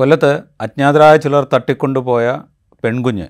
കൊല്ലത്ത് 0.00 0.42
അജ്ഞാതരായ 0.60 1.16
ചിലർ 1.16 1.46
തട്ടിക്കൊണ്ടുപോയ 1.54 2.26
പെൺകുഞ്ഞ് 2.84 3.28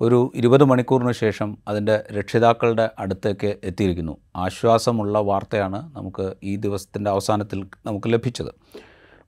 ഒരു 0.00 0.32
ഇരുപത് 0.34 0.64
മണിക്കൂറിന് 0.64 1.12
ശേഷം 1.12 1.58
അതിന്റെ 1.68 2.04
രക്ഷിതാക്കളുടെ 2.12 2.90
അടുത്തേക്ക് 2.98 3.56
എത്തിയിരിക്കുന്നു. 3.64 4.16
ആശ്വാസമുള്ള 4.36 5.18
വാർത്തയാണ് 5.18 5.96
നമുക്ക് 5.96 6.34
ഈ 6.44 6.56
ദിവസത്തിന്റെ 6.56 7.10
അവസാനത്തിൽ 7.10 7.66
നമുക്ക് 7.86 8.12
ലഭിച്ചത്. 8.12 8.50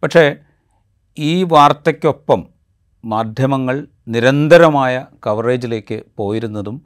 പക്ഷേ 0.03 0.37
ഈ 1.19 1.43
വാർത്തയ്ക്കൊപ്പം 1.43 2.47
മാധ്യമങ്ങൾ 3.05 3.87
നിരന്തരമായ 4.09 5.07
കവറേജിലേക്ക് 5.27 6.03
പോയിരുന്നതും 6.17 6.83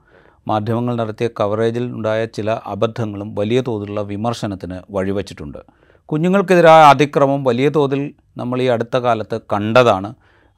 മാധ്യമങ്ങൾ 0.49 0.95
നടത്തിയ 0.95 1.29
കവറേജിൽ 1.41 1.93
ഉണ്ടായ 1.93 2.25
ചില 2.25 2.51
അബദ്ധങ്ങളും 2.51 3.35
വലിയ 3.35 3.61
തോതിലുള്ള 3.61 4.01
വിമർശനത്തിന് 4.01 4.81
വഴിവെച്ചിട്ടുണ്ട്. 4.91 5.86
കുഞ്ഞുങ്ങൾക്കെതിരായ 6.11 6.82
അതിക്രമം 6.95 7.45
വലിയ 7.45 7.68
തോതിൽ 7.68 8.02
നമ്മൾ 8.36 8.59
ഈ 8.62 8.66
അടുത്ത 8.66 8.96
കാലത്ത് 8.96 9.36
കണ്ടതാണ്. 9.52 10.09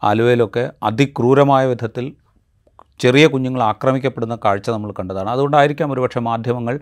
ആലുവയിലൊക്കെ 0.02 0.64
അതിക്രൂരമായ 0.82 1.66
വിധത്തിൽ 1.66 2.06
ചെറിയ 3.02 3.24
കുഞ്ഞുങ്ങൾ 3.26 3.62
ആക്രമിക്കപ്പെടുന്ന 3.62 4.38
കാഴ്ച 4.44 4.68
നമ്മൾ 4.70 4.90
കണ്ടതാണ്. 4.98 5.28
അതുകൊണ്ടായിരിക്കാം 5.30 5.92
ഒരുപക്ഷെ 5.92 6.20
മാധ്യമങ്ങൾ 6.20 6.74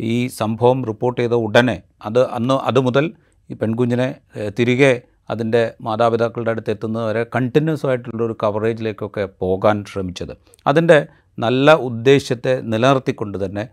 ഈ 0.00 0.26
സംഭവം 0.40 0.78
റിപ്പോർട്ട് 0.90 1.18
ചെയ്ത 1.20 1.32
ഉടനെ 1.46 1.76
അത് 2.06 2.20
അന്ന് 2.38 2.56
അതുമുതൽ 2.70 3.06
ഈ 3.50 3.54
പെൺകുഞ്ഞിനെ 3.54 4.08
തിരികെ 4.58 4.92
അതിന്റെ 5.30 5.62
മാതാപിതാക്കളുടെ 5.86 6.50
അടുത്ത് 6.50 6.70
എത്തുന്നതുവരെ 6.70 7.22
കണ്ടിന്യൂസ് 7.34 7.86
ആയിട്ടുള്ളൊരു 7.86 8.34
കവറേജിലേക്കൊക്കെ 8.42 9.24
പോകാൻ 9.38 9.84
ശ്രമിച്ചത്. 9.90 10.32
അതിന്റെ 10.66 10.98
നല്ല 11.38 11.74
ഉദ്ദേശ്യത്തെ 11.88 12.54
നിലനിർത്തിക്കൊണ്ട് 12.72 13.36
തന്നെ 13.44 13.64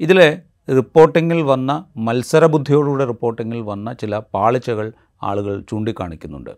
ഇതിലെ 0.00 0.28
റിപ്പോർട്ടിങ്ങിൽ 0.68 1.42
വന്ന 1.42 1.84
മത്സരബുദ്ധിയോടുകൂടെ 1.96 3.04
റിപ്പോർട്ടിങ്ങിൽ 3.04 3.60
വന്ന 3.60 3.92
ചില 3.92 4.18
പാളിച്ചകൾ 4.18 4.92
ആളുകൾ 5.22 5.60
ചൂണ്ടിക്കാണിക്കുന്നുണ്ട്. 5.60 6.50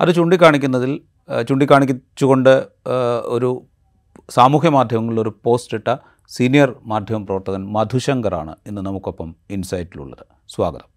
അത് 0.00 0.14
ചൂണ്ടിക്കാണിക്കുന്നതിൽ 0.14 1.00
ചൂണ്ടിക്കാണിച്ചുകൊണ്ട് 1.48 2.66
ഒരു 3.24 3.66
സാമൂഹ്യ 4.30 4.68
മാധ്യമങ്ങളിൽ 4.68 5.20
ഒരു 5.20 5.32
പോസ്റ്റ് 5.44 5.76
ഇട്ട 5.76 5.96
സീനിയർ 6.28 6.74
മാധ്യമ 6.86 7.24
പ്രവർത്തകൻ 7.24 7.72
മധുശങ്കറാണ് 7.72 8.56
ഇന്ന് 8.66 8.82
നമുക്കൊപ്പം 8.82 9.36
ഇൻസൈറ്റിലുള്ളത്. 9.50 10.26
സ്വാഗതം. 10.48 10.88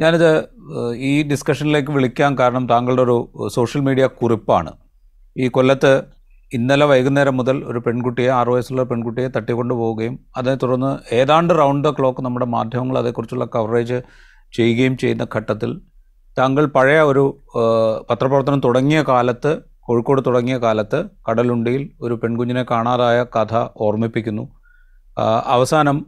ഞാനിത് 0.00 0.48
ഈ 0.96 1.22
ഡിസ്കഷനിലേക്ക് 1.22 1.90
വിളിക്കാൻ 1.90 2.38
കാരണം 2.38 2.68
താങ്കളുടെ 2.68 3.02
ഒരു 3.02 3.48
സോഷ്യൽ 3.54 3.82
മീഡിയ 3.82 4.06
കുറിപ്പാണ്. 4.06 4.72
ഈ 5.36 5.48
കൊല്ലത്ത് 5.48 6.02
ഇന്നലെ 6.52 6.84
വൈകുന്നേരം 6.86 7.34
മുതൽ 7.36 7.56
ഒരു 7.64 7.78
പെൺകുട്ടിയെ 7.78 8.30
ആറു 8.30 8.50
വയസ്സുള്ള 8.50 8.82
പെൺകുട്ടിയെ 8.82 9.28
തട്ടിക്കൊണ്ടു 9.28 9.74
പോവുകയും 9.74 10.14
അതിനെ 10.36 10.54
തുടർന്ന് 10.54 10.92
ഏതാണ്ട് 11.12 11.52
റൗണ്ട് 11.54 11.88
ദ 11.88 11.90
ക്ലോക്ക് 11.98 12.22
നമ്മുടെ 12.22 12.46
മാധ്യമങ്ങൾ 12.46 12.96
അതേക്കുറിച്ചുള്ള 12.98 13.46
കവറേജ് 13.56 13.98
ചെയ്യുകയും 14.52 14.94
ചെയ്യുന്ന 14.96 15.24
ഘട്ടത്തിൽ 15.36 15.70
താങ്കൾ 16.36 16.64
പഴയ 16.76 17.00
ഒരു 17.02 17.24
പത്രപ്രവർത്തനം 18.10 18.60
തുടങ്ങിയ 18.60 19.00
കാലത്ത് 19.02 19.52
കോഴിക്കോട് 19.80 20.20
തുടങ്ങിയ 20.26 20.56
കാലത്ത് 20.58 20.98
കടലുണ്ടിയിൽ 21.28 21.82
ഒരു 22.00 22.14
പെൺകുഞ്ഞിനെ 22.14 22.62
കാണാതായ 22.70 23.18
കഥ 23.36 23.54
ഓർമ്മിപ്പിക്കുന്നു. 23.86 24.44
അവസാനം 25.54 25.98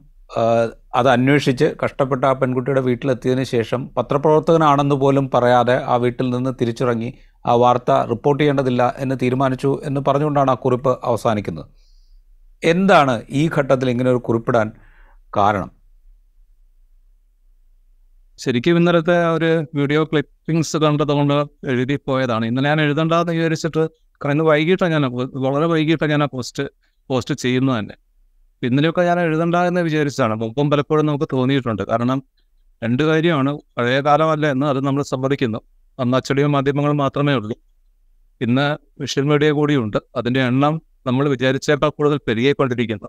അത് 0.95 1.09
അന്വേഷിച്ച് 1.09 1.67
കഷ്ടപ്പെട്ട 1.83 2.23
ആ 2.25 2.33
പെൺകുട്ടിയുടെ 2.33 2.81
വീട്ടിലെത്തിയതിന് 2.81 3.45
ശേഷം 3.55 3.81
പത്രപ്രവർത്തകനാണെന്ന് 3.97 4.95
പോലും 4.95 5.27
പറയാതെ 5.35 5.77
ആ 5.93 5.97
വീട്ടിൽ 5.97 6.27
നിന്ന് 6.35 6.53
തിരിച്ചിറങ്ങി 6.61 7.11
ആ 7.47 7.53
വാർത്ത 7.55 7.91
റിപ്പോർട്ട് 7.91 8.41
ചെയ്യേണ്ടതില്ല 8.43 8.95
എന്ന് 8.99 9.17
തീരുമാനിച്ചു 9.23 9.81
എന്ന് 9.85 10.01
പറഞ്ഞുകൊണ്ടാണ് 10.09 10.51
ആ 10.51 10.55
കുറിപ്പ് 10.55 10.99
അവസാനിക്കുന്നത്. 11.05 11.69
എന്താണ് 12.65 13.23
ഈ 13.31 13.51
ഘട്ടത്തിൽ 13.57 13.91
ഇങ്ങനെ 13.91 14.11
ഒരു 14.11 14.19
കുറിപ്പിടാൻ 14.19 14.73
കാരണം? 15.37 15.71
ശരിക്കും 18.39 18.77
ഇന്നലത്തെ 18.77 19.17
ഒരു 19.37 19.49
വീഡിയോ 19.79 20.05
ക്ലിപ്പിംഗ്സ് 20.05 20.77
കണ്ടതുകൊണ്ട് 20.77 21.35
എഴുതി 21.73 21.97
പോയതാണ് 22.07 22.45
ഇന്നലെ 22.47 22.69
ഞാൻ 22.69 22.81
എഴുതണ്ടെന്ന് 22.81 23.33
വിചാരിച്ചിട്ട് 23.33 23.83
ഇന്ന് 24.33 24.45
വൈകിട്ടാണ് 24.45 24.93
ഞാൻ 24.93 25.05
വളരെ 25.47 25.67
വൈകിട്ടാണ് 25.67 26.11
ഞാൻ 26.11 26.23
ആ 26.23 26.29
പോസ്റ്റ് 26.33 26.65
പോസ്റ്റ് 27.11 27.35
ചെയ്യുന്നത് 27.35 27.79
തന്നെ. 27.79 27.95
ഇന്നലെയൊക്കെ 28.63 29.03
ഞാൻ 29.03 29.21
എഴുതണ്ട 29.21 29.55
എന്ന് 29.55 29.81
വിചാരിച്ചതാണ്. 29.81 30.35
മുമ്പും 30.35 30.71
പലപ്പോഴും 30.71 31.07
നമുക്ക് 31.07 31.29
തോന്നിയിട്ടുണ്ട്. 31.33 31.83
കാരണം 31.83 32.23
രണ്ട് 32.85 33.03
കാര്യമാണ് 33.03 33.59
പഴയ 33.79 34.01
കാലമല്ല 34.01 34.47
എന്ന് 34.47 34.67
അത് 34.67 34.81
നമ്മൾ 34.87 35.03
സമ്മതിക്കുന്നു. 35.03 35.61
അന്ന് 36.01 36.17
അച്ചടിയോ 36.17 36.47
മാധ്യമങ്ങൾ 36.47 36.93
മാത്രമേ 36.93 37.35
ഉള്ളൂ. 37.35 37.57
ഇന്ന് 38.41 38.79
വിഷ്വൽ 39.01 39.25
മീഡിയ 39.25 39.51
കൂടിയുണ്ട്. 39.51 39.97
അതിന്റെ 40.17 40.41
എണ്ണം 40.41 40.83
നമ്മൾ 41.07 41.29
വിചാരിച്ചേക്കാൾ 41.29 41.89
കൂടുതൽ 41.89 42.21
പെരുകിക്കൊണ്ടിരിക്കുന്നു. 42.29 43.09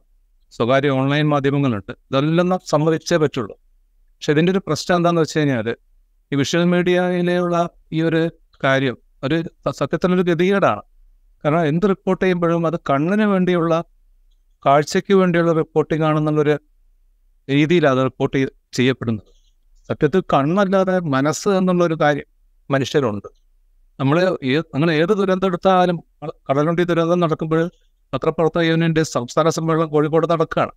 സ്വകാര്യ 0.51 0.89
ഓൺലൈൻ 0.89 1.29
മാധ്യമങ്ങളുണ്ട്. 1.29 1.91
ഇതെല്ലാം 1.91 2.59
സമ്മതിച്ചേ 2.69 3.17
പറ്റുള്ളൂ. 3.17 3.55
പക്ഷെ 3.55 4.31
ഇതിന്റെ 4.31 4.51
ഒരു 4.51 4.61
പ്രശ്നം 4.67 4.97
എന്താണെന്ന് 4.97 5.21
വെച്ച് 5.21 5.39
കഴിഞ്ഞാൽ 5.39 5.75
ഈ 6.33 6.35
വിഷ്വൽ 6.35 6.63
മീഡിയയിലുള്ള 6.63 7.69
ഈ 7.93 8.01
ഒരു 8.01 8.29
കാര്യം 8.63 8.97
ഒരു 9.23 9.43
സത്യത്തിനൊരു 9.69 10.21
ഗതികേടാണ്. 10.21 10.81
കാരണം 11.45 11.65
എന്ത് 11.65 11.89
റിപ്പോർട്ട് 11.89 12.25
ചെയ്യുമ്പോഴും 12.25 12.67
അത് 12.67 12.79
കണ്ണിന് 12.89 13.23
വേണ്ടിയുള്ള 13.23 13.83
കാഴ്ചയ്ക്ക് 14.65 15.13
വേണ്ടിയുള്ള 15.13 15.51
റിപ്പോർട്ടിംഗ് 15.51 16.03
ആണെന്നുള്ളൊരു 16.03 16.59
രീതിയിലാണ് 17.49 17.99
അത് 17.99 18.05
റിപ്പോർട്ട് 18.05 18.47
ചെയ്യപ്പെടുന്നത്. 18.73 19.25
സത്യത്തിൽ 19.87 20.21
കണ്ണല്ലാതെ 20.21 20.99
മനസ്സ് 20.99 21.49
എന്നുള്ളൊരു 21.49 21.97
കാര്യം 22.01 22.40
മനുഷ്യരുണ്ട്. 22.75 23.29
നമ്മൾ 23.99 24.17
അങ്ങനെ 24.75 24.93
ഏത് 25.01 25.13
ദുരന്തം 25.19 25.47
എടുത്താലും 25.47 25.97
കടലുണ്ടി 26.47 26.83
ദുരന്തം 26.91 27.19
നടക്കുമ്പോൾ 27.23 27.61
പത്രപ്രവർത്തക 28.13 28.63
യൂണിയന്റെ 28.69 29.03
സംസ്ഥാന 29.15 29.49
സമ്മേളനം 29.57 29.89
കോഴിക്കോട് 29.93 30.27
നടക്കുകയാണ്. 30.31 30.73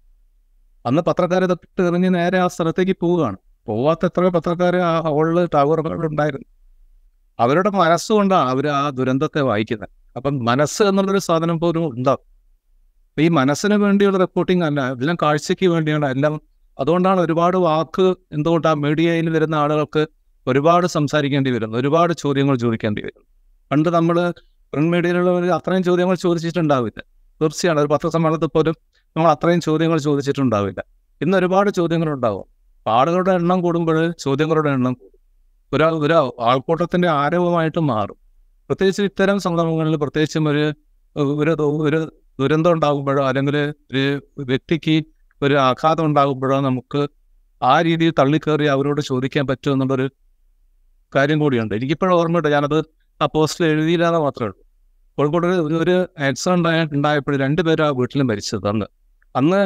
അന്ന് 0.84 1.03
പത്രക്കാരെ 1.09 1.47
തൊട്ട് 1.53 1.82
എറിഞ്ഞ് 1.88 2.10
നേരെ 2.16 2.38
ആ 2.44 2.47
സ്ഥലത്തേക്ക് 2.55 2.97
പോവുകയാണ്. 3.00 3.38
പോവാത്ത 3.69 4.05
എത്രയോ 4.10 4.31
പത്രക്കാർ 4.31 4.75
ആ 4.88 4.93
ഹോളിൽ 5.15 5.38
ടവറുകളിലുണ്ടായിരുന്നു 5.55 6.49
അവരുടെ 7.38 7.71
മനസ്സുകൊണ്ടാണ് 7.81 8.49
അവർ 8.55 8.66
ആ 8.78 8.82
ദുരന്തത്തെ 8.99 9.41
വായിക്കുന്നത്. 9.50 9.93
അപ്പം 10.16 10.34
മനസ്സ് 10.49 10.82
എന്നുള്ളൊരു 10.82 11.22
സാധനം 11.28 11.56
പോലും 11.61 11.84
ഉണ്ടാകും 11.93 12.26
ഈ 13.16 13.26
മനസ്സിന് 13.38 13.76
വേണ്ടിയുള്ള 13.84 14.19
റിപ്പോർട്ടിംഗ് 14.19 14.65
അല്ല 14.65 14.81
എല്ലാം 14.93 15.16
കാഴ്ചയ്ക്ക് 15.22 15.66
വേണ്ടിയാണ് 15.75 16.06
എല്ലാം. 16.15 16.34
അതുകൊണ്ടാണ് 16.78 17.21
ഒരുപാട് 17.21 17.56
വാക്ക് 17.66 18.06
എന്തുകൊണ്ട് 18.37 18.69
ആ 18.69 18.75
മീഡിയയിൽ 18.84 19.26
വരുന്ന 19.37 19.55
ആളുകൾക്ക് 19.55 20.03
ഒരുപാട് 20.47 20.87
സംസാരിക്കേണ്ടി 20.87 21.50
വരുന്നു. 21.50 21.78
ഒരുപാട് 21.78 22.12
ചോദ്യങ്ങൾ 22.12 22.56
ചോദിക്കേണ്ടി 22.56 23.03
വരുന്നു. 23.03 23.27
പണ്ട് 23.71 23.88
നമ്മൾ 23.88 24.16
പ്രിന്റ് 24.72 24.93
മീഡിയയിലുള്ളവർ 24.93 25.44
അത്രയും 25.50 25.82
ചോദ്യങ്ങൾ 25.82 26.15
ചോദിച്ചിട്ടുണ്ടാവില്ല. 26.15 27.00
തീർച്ചയാണ് 27.41 27.81
ഒരു 27.81 27.87
പത്രസമ്മേളനത്തിൽ 27.87 28.47
പോലും 28.47 28.75
നമ്മൾ 29.16 29.31
അത്രയും 29.31 29.60
ചോദ്യങ്ങൾ 29.60 29.99
ചോദിച്ചിട്ടുണ്ടാവില്ല. 29.99 30.84
ഇന്ന് 31.21 31.38
ഒരുപാട് 31.38 31.71
അപ്പൊ 31.71 32.93
ആളുകളുടെ 32.93 33.32
എണ്ണം 33.32 33.62
കൂടുമ്പോൾ 33.62 34.10
ചോദ്യങ്ങളുടെ 34.19 34.71
എണ്ണം 34.71 34.93
കൂടും. 34.93 35.21
ഒരു 35.72 36.15
ആൾക്കൂട്ടത്തിന്റെ 36.41 37.09
ആരവമായിട്ട് 37.09 37.81
മാറും. 37.81 38.16
പ്രത്യേകിച്ച് 38.69 39.03
ഇത്തരം 39.03 39.38
സന്ദർഭങ്ങളിൽ 39.38 39.97
പ്രത്യേകിച്ചും 39.97 40.49
ഒരു 40.49 40.65
ഒരു 41.16 41.50
ഒരു 41.62 42.12
ദുരന്തം 42.41 42.72
ഉണ്ടാകുമ്പോഴോ 42.72 43.25
അല്ലെങ്കിൽ 43.25 43.56
ഒരു 43.91 44.03
വ്യക്തിക്ക് 44.38 45.05
ഒരു 45.43 45.55
ആഘാതം 45.55 46.05
ഉണ്ടാകുമ്പോഴോ 46.05 46.61
നമുക്ക് 46.61 47.09
ആ 47.62 47.81
രീതിയിൽ 47.81 48.12
തള്ളിക്കയറി 48.19 48.65
അവരോട് 48.65 49.00
ചോദിക്കാൻ 49.00 49.47
പറ്റും 49.47 49.72
എന്നുള്ളൊരു 49.72 50.11
കാര്യം 51.15 51.39
കൂടിയുണ്ട്. 51.39 51.75
എനിക്കിപ്പോഴും 51.75 52.15
ഓർമ്മയുണ്ട്. 52.15 52.49
ഞാനത് 52.49 52.79
ആ 53.23 53.27
പോസ്റ്റിൽ 53.35 53.67
എഴുതിയില്ലാതെ 53.67 54.19
മാത്രമേ 54.19 54.47
ഉള്ളൂ. 54.47 54.61
കോഴിക്കോട് 55.19 55.47
ഒരു 55.47 55.75
ഒരു 55.75 56.09
ആക്സിഡന്റ് 56.29 56.69
ഉണ്ടായപ്പോൾ 56.69 57.37
രണ്ടുപേരും 57.37 57.87
ആ 57.87 57.89
വീട്ടിൽ 57.89 58.23
മരിച്ചത് 58.23 58.69
അന്ന്. 58.69 58.87
അന്ന് 59.37 59.61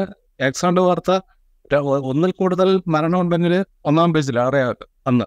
ആക്സിഡന്റ് 0.45 0.81
വാർത്ത 0.81 1.21
ഒന്നിൽ 1.85 2.31
കൂടുതൽ 2.31 2.83
മരണം 2.89 3.21
ഉണ്ടെങ്കിൽ 3.21 3.65
ഒന്നാം 3.85 4.13
പേജിൽ 4.13 4.41
അറിയാം 4.41 4.75
അന്ന്. 5.07 5.25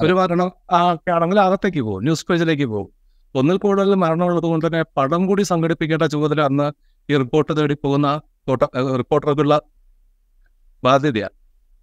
ഒരു 0.00 0.12
മരണം 0.12 0.52
ആ 0.72 0.96
ആണെങ്കിൽ 1.14 1.40
അകത്തേക്ക് 1.40 1.80
പോകും 1.80 2.02
ന്യൂസ് 2.02 2.26
പേജിലേക്ക് 2.30 2.66
പോകും. 2.66 2.90
ഒന്നിൽ 3.34 3.56
കൂടുതൽ 3.56 3.94
മരണമുള്ളത് 3.94 4.44
കൊണ്ട് 4.44 4.66
തന്നെ 4.66 4.82
പടം 4.96 5.26
കൂടി 5.26 5.42
സംഘടിപ്പിക്കേണ്ട 5.42 6.02
ചുമതല 6.02 6.40
അന്ന് 6.42 6.72
ഈ 7.12 7.16
റിപ്പോർട്ട് 7.16 7.56
തേടി 7.56 7.74
പോകുന്ന 7.74 8.20
റിപ്പോർട്ടർക്കുള്ള 8.98 9.60
ബാധ്യതയാണ്. 10.84 11.34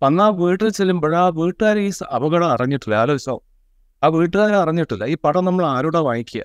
അന്ന് 0.06 0.24
ആ 0.24 0.28
വീട്ടിൽ 0.28 0.70
ചെല്ലുമ്പോൾ 0.70 1.16
ആ 1.16 1.28
വീട്ടുകാർ 1.28 1.78
ഈ 1.80 1.92
അപകടം 2.16 2.52
അറിഞ്ഞിട്ടില്ല. 2.52 2.96
ആലോചിച്ചോ. 2.96 3.44
ആ 4.04 4.08
വീട്ടുകാരെ 4.08 4.56
അറിഞ്ഞിട്ടില്ല. 4.56 5.04
ഈ 5.14 5.16
പടം 5.26 5.46
നമ്മൾ 5.46 5.66
ആരോടാ 5.66 6.00
വാങ്ങിക്കുക 6.00 6.44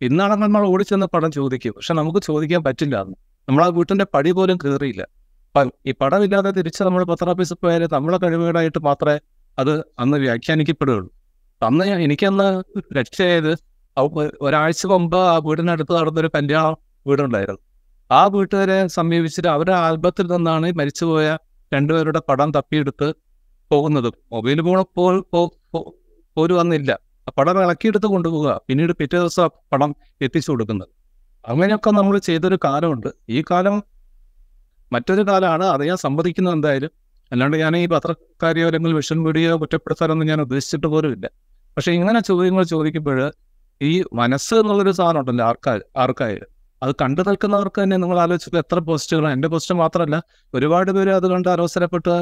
ഇന്നാണ് 0.00 0.34
നമ്മൾ 0.42 0.62
ഓടിച്ചെന്ന 0.68 1.06
പടം 1.06 1.30
ചോദിക്കും. 1.32 1.72
പക്ഷെ 1.76 1.94
നമുക്ക് 1.94 2.20
ചോദിക്കാൻ 2.22 2.64
പറ്റില്ല. 2.64 2.94
എന്ന് 3.04 3.16
നമ്മൾ 3.48 3.64
ആ 3.64 3.68
വീട്ടിന്റെ 3.68 4.06
പടി 4.14 4.30
പോലും 4.30 4.56
കയറിയില്ല 4.64 5.06
ഈ 5.88 5.92
പടമില്ലാതെ 6.00 6.50
തിരിച്ച് 6.50 6.82
നമ്മൾ 6.82 7.04
പത്രാഫീസിൽ 7.04 7.56
പോയാൽ 7.62 7.82
നമ്മളെ 7.92 8.18
കഴിവുകളായിട്ട് 8.18 8.78
മാത്രമേ 8.78 9.16
അത് 9.58 9.72
അന്ന് 9.98 10.16
വ്യാഖ്യാനിക്കപ്പെടുകയുള്ളൂ 10.16 11.10
അന്ന് 11.62 11.84
എനിക്കന്ന് 11.84 12.46
രക്ഷയായത് 12.98 13.52
ഒരാഴ്ച 14.40 14.86
മുമ്പ് 14.86 15.16
ആ 15.16 15.36
വീടിനടുത്ത് 15.46 15.92
നടന്നൊരു 15.96 16.30
കല്യാണം 16.34 16.76
വീടുണ്ടായിരുന്നു. 17.06 17.60
ആ 18.10 18.26
വീട്ടുകാരെ 18.26 18.86
സമീപിച്ചിട്ട് 18.86 19.48
അവരുടെ 19.48 19.72
ആൽബത്തിൽ 19.72 20.26
നിന്നാണ് 20.26 20.72
മരിച്ചുപോയ 20.72 21.36
രണ്ടുപേരുടെ 21.72 22.20
പടം 22.28 22.50
തപ്പിയെടുത്ത് 22.50 23.08
പോകുന്നത്. 23.70 24.08
മൊബൈൽ 24.32 24.60
ഫോൺ 24.96 25.22
പോലും 26.36 26.60
അന്നില്ല. 26.60 26.90
പടം 27.38 27.58
ഇളക്കിയെടുത്ത് 27.62 28.06
കൊണ്ടുപോവുക. 28.06 28.60
പിന്നീട് 28.68 28.92
പിറ്റേ 29.00 29.18
ദിവസം 29.18 29.48
പടം 29.72 29.90
എത്തിച്ചു 30.20 30.50
കൊടുക്കുന്നത്. 30.52 30.90
അങ്ങനെയൊക്കെ 31.44 31.90
നമ്മൾ 31.90 32.18
ചെയ്തൊരു 32.28 32.58
കാലമുണ്ട്. 32.64 33.10
ഈ 33.36 33.44
കാലം 33.50 33.76
മറ്റൊരു 34.92 35.22
കാലമാണ് 35.28 35.64
അത് 35.64 35.82
ഞാൻ 35.90 35.96
സമ്മതിക്കുന്നത് 35.96 36.54
എന്തായാലും. 36.54 36.90
അല്ലാണ്ട് 37.32 37.56
ഞാൻ 37.56 37.76
ഈ 37.76 37.86
പത്രക്കാരെയോ 37.86 38.66
അല്ലെങ്കിൽ 38.66 38.92
വിഷൻ 38.92 39.18
മീഡിയയോ 39.26 39.56
കുറ്റപ്പെടുത്താനൊന്നും 39.62 40.26
ഞാൻ 40.26 40.40
ഉദ്ദേശിച്ചിട്ട് 40.40 40.86
പോലുമില്ല 40.86 41.26
പക്ഷെ 41.76 41.92
ഇങ്ങനെ 41.92 42.20
ചോദ്യങ്ങൾ 42.20 42.62
ചോദിക്കുമ്പോൾ 42.74 43.20
ഈ 43.80 43.92
മനസ്സ് 44.12 44.54
എന്നുള്ളൊരു 44.54 44.90
സാധനം 44.90 45.20
ഉണ്ടല്ലോ 45.20 45.44
ആർക്കാ 45.50 45.72
ആർക്കായാലും. 46.02 46.48
അത് 46.82 46.92
കണ്ടു 47.02 47.22
നിൽക്കുന്നവർക്ക് 47.28 47.78
തന്നെ 47.82 47.96
നിങ്ങൾ 47.96 48.18
ആലോചിച്ചപ്പോൾ 48.20 48.58
എത്ര 48.58 48.78
പോസ്റ്റുകളാണ് 48.78 49.34
എന്റെ 49.36 49.48
പോസ്റ്റ് 49.48 49.74
മാത്രമല്ല 49.74 50.16
ഒരുപാട് 50.54 50.90
പേര് 50.90 51.10
അത് 51.18 51.26
കണ്ട് 51.32 51.48
അലോസരപ്പെട്ട് 51.48 52.14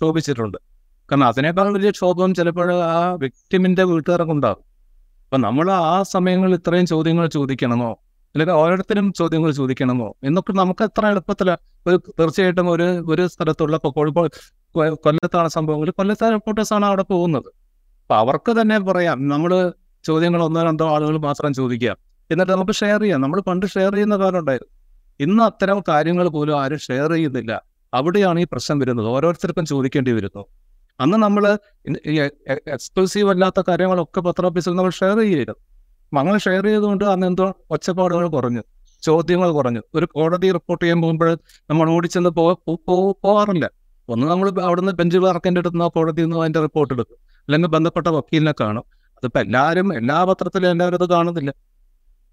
ക്ഷോഭിച്ചിട്ടുണ്ട് 0.00 0.58
കാരണം 1.10 1.26
അതിനേക്കാൾ 1.26 1.72
വലിയ 1.72 1.90
ക്ഷോഭം 1.90 2.34
ചിലപ്പോൾ 2.34 2.72
ആ 2.82 3.14
വ്യക്തിമിന്റെ 3.14 3.84
വീട്ടുകാർക്കുണ്ടാകും 3.84 4.62
അപ്പം 5.24 5.40
നമ്മൾ 5.40 5.70
ആ 5.72 6.02
സമയങ്ങളിൽ 6.02 6.54
ഇത്രയും 6.54 6.86
ചോദ്യങ്ങൾ 6.86 7.26
ചോദിക്കണമോ? 7.28 7.90
അല്ലെങ്കിൽ 8.34 8.54
ഓരോരുത്തരും 8.54 9.12
ചോദ്യങ്ങൾ 9.12 9.50
ചോദിക്കണമോ? 9.50 10.14
എന്നൊക്കെ 10.24 10.52
നമുക്ക് 10.52 10.82
എത്ര 10.84 11.06
എളുപ്പത്തിൽ 11.06 11.56
ഒരു 11.86 11.96
തീർച്ചയായിട്ടും 12.20 12.70
ഒരു 12.70 12.82
ഒരു 13.08 13.26
സ്ഥലത്തുള്ള 13.26 13.76
ഇപ്പോൾ 13.76 13.92
കോഴിക്കോട് 13.92 14.28
കൊല്ലത്താണ് 15.04 15.48
സംഭവങ്ങൾ 15.48 15.90
കൊല്ലത്തെ 15.90 16.30
റിപ്പോർട്ടേഴ്സാണ് 16.30 16.86
അവിടെ 16.86 17.02
പോകുന്നത്. 17.02 17.48
അപ്പൊ 18.02 18.14
അവർക്ക് 18.14 18.60
തന്നെ 18.60 18.78
പറയാം 18.78 19.28
നമ്മൾ 19.28 19.72
ചോദ്യങ്ങൾ 20.04 20.42
ഒന്നോ 20.42 20.62
രണ്ടോ 20.64 20.94
ആളുകൾ 20.94 21.16
മാത്രം 21.18 21.54
ചോദിക്കുക. 21.54 21.96
എന്നിട്ട് 22.30 22.52
നമുക്ക് 22.52 22.72
ഷെയർ 22.72 23.00
ചെയ്യാം. 23.00 23.20
നമ്മൾ 23.20 23.40
പണ്ട് 23.40 23.66
ഷെയർ 23.66 23.92
ചെയ്യുന്ന 23.94 24.16
കാലം 24.16 24.38
ഉണ്ടായിരുന്നു. 24.38 24.72
ഇന്ന് 25.20 25.42
അത്തരം 25.42 25.82
കാര്യങ്ങൾ 25.88 26.28
പോലും 26.28 26.60
ആരും 26.60 26.78
ഷെയർ 26.78 27.12
ചെയ്യുന്നില്ല. 27.12 27.52
അവിടെയാണ് 27.94 28.40
ഈ 28.40 28.46
പ്രശ്നം 28.52 28.78
വരുന്നത്. 28.78 29.06
ഓരോരുത്തർക്കും 29.06 29.66
ചോദിക്കേണ്ടി 29.66 30.12
വരുന്നു. 30.12 30.44
അന്ന് 31.00 31.18
നമ്മൾ 31.18 31.58
എക്സ്ക്ലൂസീവ് 32.48 33.30
അല്ലാത്ത 33.30 33.62
കാര്യങ്ങളൊക്കെ 33.68 34.20
പത്ര 34.20 34.46
ഓഫീസിൽ 34.46 34.70
നമ്മൾ 34.70 34.90
ഷെയർ 34.90 35.18
ചെയ്യരുത് 35.18 35.56
അങ്ങനെ 36.18 36.38
ഷെയർ 36.38 36.64
ചെയ്തുകൊണ്ട് 36.64 37.04
അന്ന് 37.04 37.26
എന്തോ 37.26 37.54
ഒച്ചപ്പാടുകൾ 37.70 38.28
കുറഞ്ഞു. 38.28 38.62
ചോദ്യങ്ങൾ 39.02 39.50
കുറഞ്ഞു. 39.50 39.80
ഒരു 39.94 40.06
കോടതി 40.06 40.52
റിപ്പോർട്ട് 40.52 40.84
ചെയ്യാൻ 40.84 41.02
പോകുമ്പോൾ 41.02 41.38
നമ്മൾ 41.70 41.90
ഓടിച്ചെന്ന് 41.90 42.30
പോകാറില്ല 42.30 43.70
ഒന്ന് 44.08 44.26
നമ്മൾ 44.26 44.60
അവിടുന്ന് 44.60 44.92
ബെഞ്ച് 44.92 45.18
ക്ലാർക്കിന്റെ 45.18 45.58
അടുത്ത് 45.58 45.76
നിന്ന് 45.76 45.90
കോടതിയിൽ 45.90 46.26
നിന്ന് 46.26 46.40
അതിന്റെ 46.40 46.60
റിപ്പോർട്ട് 46.60 46.94
എടുക്കും. 46.94 47.16
അല്ലെങ്കിൽ 47.38 47.68
ബന്ധപ്പെട്ട 47.68 48.06
വക്കീലിനെ 48.06 48.54
കാണും. 48.60 48.84
അതിപ്പോൾ 49.16 49.38
എല്ലാവരും 49.38 49.96
എല്ലാ 49.96 50.24
പത്രത്തിലും 50.24 50.70
എല്ലാവരും 50.70 50.96
അത് 51.02 51.08
കാണുന്നില്ല. 51.08 51.50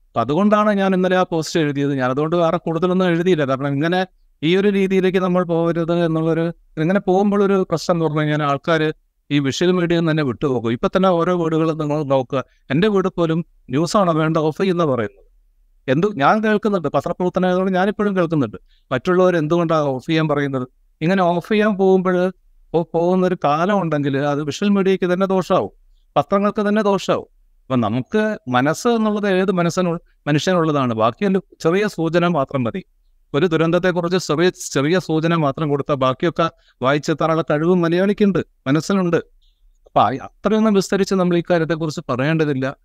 അപ്പം 0.08 0.22
അതുകൊണ്ടാണ് 0.22 0.74
ഞാൻ 0.74 0.94
ഇന്നലെ 0.94 1.18
ആ 1.18 1.24
പോസ്റ്റ് 1.24 1.60
എഴുതിയത്. 1.60 1.96
ഞാൻ 1.96 2.10
അതുകൊണ്ട് 2.10 2.36
വേറെ 2.36 2.58
കൂടുതലൊന്നും 2.58 3.06
എഴുതിയില്ല. 3.06 3.46
കാരണം 3.46 3.68
ഇങ്ങനെ 3.68 4.08
ഈ 4.44 4.58
ഒരു 4.58 4.68
രീതിയിലേക്ക് 4.68 5.18
നമ്മൾ 5.18 5.44
പോകരുത് 5.44 6.06
എന്നുള്ളൊരു 6.06 6.54
ഇങ്ങനെ 6.78 7.00
പോകുമ്പോൾ 7.00 7.44
ഒരു 7.44 7.66
പ്രശ്നം 7.70 7.96
എന്ന് 7.96 8.06
പറഞ്ഞു 8.06 8.20
കഴിഞ്ഞാൽ 8.20 8.44
ആൾക്കാർ 8.44 8.94
ഈ 9.32 9.40
വിഷ്വൽ 9.40 9.72
മീഡിയ 9.72 10.00
തന്നെ 10.00 10.24
വിട്ടുപോകും. 10.24 10.72
ഇപ്പം 10.72 10.90
തന്നെ 10.98 11.10
ഓരോ 11.10 11.44
വീടുകളും 11.44 11.78
നിങ്ങൾ 11.78 12.04
നോക്കുക. 12.04 12.44
എന്റെ 12.72 12.88
വീട് 12.88 13.08
പോലും 13.08 13.46
ന്യൂസാണോ 13.70 14.14
വേണ്ട 14.14 14.38
ഓഫ് 14.38 14.58
ചെയ്യുന്ന 14.58 14.86
പറയുന്നത്. 14.86 15.26
എന്തു 15.88 16.08
ഞാൻ 16.14 16.44
കേൾക്കുന്നുണ്ട്. 16.44 16.88
പത്രപ്രവർത്തനമായതുകൊണ്ട് 16.88 17.74
ഞാനിപ്പോഴും 17.74 18.18
കേൾക്കുന്നുണ്ട്. 18.18 18.58
മറ്റുള്ളവർ 18.92 19.38
എന്തുകൊണ്ടാണ് 19.38 19.86
ഓഫ് 19.86 20.06
ചെയ്യാൻ 20.06 20.28
പറയുന്നത്? 20.28 20.68
ഇങ്ങനെ 21.02 21.24
ഓഫ് 21.24 21.50
ചെയ്യാൻ 21.50 21.78
പോകുമ്പോൾ 21.78 22.34
പോകുന്ന 22.82 23.28
ഒരു 23.28 23.38
കാലം 23.44 23.82
ഉണ്ടെങ്കിൽ 23.82 24.18
അത് 24.18 24.44
വിഷ്വൽ 24.44 24.70
മീഡിയയ്ക്ക് 24.70 25.14
തന്നെ 25.14 25.26
ദോഷമാവും. 25.26 25.70
പത്രങ്ങൾക്ക് 26.18 26.70
തന്നെ 26.70 26.82
ദോഷമാവും. 26.82 27.28
അപ്പം 27.62 27.82
നമുക്ക് 27.82 28.38
മനസ്സ് 28.50 28.88
എന്നുള്ളത് 28.88 29.38
ഏത് 29.38 29.52
മനസ്സിനു 29.52 30.00
മനുഷ്യനുള്ളതാണ്. 30.28 30.94
ബാക്കിയെല്ലാം 30.94 31.44
ചെറിയ 31.60 31.88
സൂചന 31.88 32.28
മാത്രം 32.28 32.64
മതി. 32.64 32.84
ഒരു 33.34 33.46
ദുരന്തത്തെക്കുറിച്ച് 33.46 34.28
ചെറിയ 34.28 34.50
ചെറിയ 34.50 35.00
സൂചന 35.00 35.36
മാത്രം 35.36 35.70
കൊടുത്ത 35.70 35.94
ബാക്കിയൊക്കെ 35.94 36.50
വായിച്ചെത്താനുള്ള 36.82 37.42
കഴിവ് 37.42 37.76
മലയാളിക്കുണ്ട് 37.76 38.40
മനസ്സിലുണ്ട്. 38.68 39.18
അപ്പൊ 39.86 40.02
അത്രയൊന്നും 40.02 40.74
വിസ്തരിച്ച് 40.74 41.16
നമ്മൾ 41.16 41.38
ഈ 41.38 41.44
കാര്യത്തെക്കുറിച്ച് 41.50 42.02
പറയേണ്ടതില്ല 42.10 42.76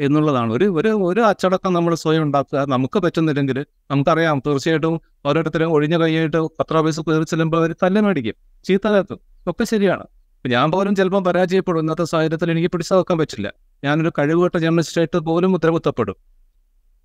എന്നുള്ളതാണ്. 0.00 0.52
ഒരു 0.52 0.64
ഒരു 0.64 0.88
ഒരു 0.88 1.20
അച്ചടക്കം 1.20 1.72
നമ്മൾ 1.72 1.94
സ്വയം 1.94 2.22
ഉണ്ടാക്കുക. 2.22 2.58
നമുക്ക് 2.58 2.98
പറ്റുന്നില്ലെങ്കിൽ 2.98 3.66
നമുക്കറിയാം 3.90 4.42
തീർച്ചയായിട്ടും 4.46 5.00
ഓരോരുത്തരും 5.26 5.66
ഒഴിഞ്ഞ 5.66 5.96
കൈയായിട്ട് 5.96 6.36
പത്ര 6.36 6.76
ഓഫീസ് 6.76 7.00
കയറി 7.00 7.24
ചെല്ലുമ്പോൾ 7.24 7.56
അവർ 7.56 7.74
തല്ല 7.82 8.00
മേടിക്കും 8.00 8.34
ചീത്ത 8.64 8.88
കേൾക്കും. 8.88 9.20
ഒക്കെ 9.46 9.64
ശരിയാണ്. 9.64 10.06
ഞാൻ 10.46 10.70
പോലും 10.72 10.96
ചിലപ്പോൾ 10.96 11.22
പരാജയപ്പെടും. 11.22 11.80
ഇന്നത്തെ 11.80 12.04
സാഹചര്യത്തിൽ 12.04 12.50
എനിക്ക് 12.50 12.68
പിടിച്ചു 12.68 12.94
വെക്കാൻ 12.94 13.18
പറ്റില്ല. 13.18 13.52
ഞാനൊരു 13.84 14.12
കഴിവുകെട്ട 14.18 14.56
ജേർണലിസ്റ്റായിട്ട് 14.56 15.18
പോലും 15.18 15.54
ഉത്തരവാദിത്തപ്പെടും 15.54 16.16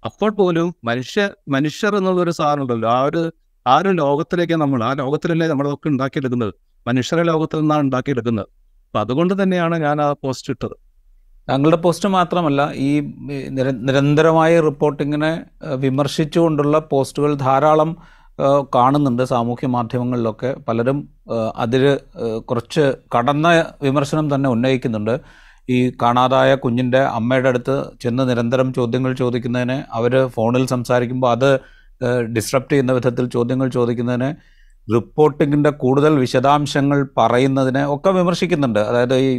അപ്പോൾ 0.08 0.30
പോലും 0.40 0.68
മനുഷ്യ 0.90 1.22
മനുഷ്യർ 1.56 1.94
എന്നുള്ളൊരു 2.00 2.34
സാധനം 2.40 2.62
ഉണ്ടല്ലോ 2.64 2.90
ആ 2.98 3.00
ഒരു 3.10 3.22
ആ 3.66 3.74
ഒരു 3.82 3.90
ലോകത്തിലേക്ക് 4.02 4.56
നമ്മൾ 4.62 4.80
ആ 4.90 4.92
ലോകത്തിലല്ലേ 5.00 5.48
നമ്മളൊക്കെ 5.52 5.88
ഉണ്ടാക്കിയെടുക്കുന്നത്. 5.94 6.54
മനുഷ്യരെ 6.88 7.24
ലോകത്തിൽ 7.32 7.60
നിന്നാണ് 7.64 7.84
ഉണ്ടാക്കിയെടുക്കുന്നത്. 7.88 8.48
അപ്പൊ 8.88 9.00
അതുകൊണ്ട് 9.04 9.34
തന്നെയാണ് 9.42 9.76
ഞാൻ 9.86 9.98
ആ 10.06 10.08
പോസ്റ്റ് 10.24 10.52
ഇട്ടത്. 10.54 10.76
താങ്കളുടെ 11.48 11.80
പോസ്റ്റ് 11.84 12.10
മാത്രമല്ല 12.16 12.62
ഈ 12.88 12.90
നിരന്തരമായ 13.88 14.54
റിപ്പോർട്ടിങ്ങിനെ 14.68 15.32
വിമർശിച്ചുകൊണ്ടുള്ള 15.84 16.78
പോസ്റ്റുകൾ 16.92 17.32
ധാരാളം 17.46 17.92
കാണുന്നുണ്ട് 18.76 19.24
സാമൂഹ്യ 19.34 19.68
മാധ്യമങ്ങളിലൊക്കെ. 19.76 20.52
പലരും 20.68 20.98
അതിൽ 21.64 21.84
കുറച്ച് 22.50 22.86
കടന്ന 23.16 23.48
വിമർശനം 23.88 24.28
തന്നെ 24.34 24.50
ഉന്നയിക്കുന്നുണ്ട്. 24.56 25.16
ഈ 25.70 25.78
കാണാതായ 26.02 26.56
കുഞ്ഞിന്റെ 26.56 27.02
അമ്മയുടെ 27.18 27.50
അടുത്ത് 27.50 27.76
ചെന്ന് 28.02 28.30
നിരന്തരം 28.30 28.74
ചോദ്യങ്ങൾ 28.74 29.14
ചോദിക്കുന്നതിന് 29.14 29.78
അവർ 29.94 30.14
ഫോണിൽ 30.28 30.66
സംസാരിക്കുമ്പോൾ 30.66 31.32
അത് 31.32 31.50
ഡിസ്റപ്റ്റ് 32.36 32.72
ചെയ്യുന്ന 32.72 32.92
വിധത്തിൽ 32.92 33.26
ചോദ്യങ്ങൾ 33.30 33.68
ചോദിക്കുന്നതിന് 33.70 34.30
റിപ്പോർട്ടിങ്ങിന്റെ 34.88 35.70
കൂടുതൽ 35.70 36.14
വിശദാംശങ്ങൾ 36.20 37.00
പറയുന്നതിനെ 37.18 37.82
ഒക്കെ 37.96 38.10
വിമർശിക്കുന്നുണ്ട്. 38.10 38.80
അതായത് 38.80 39.16
ഈ 39.16 39.32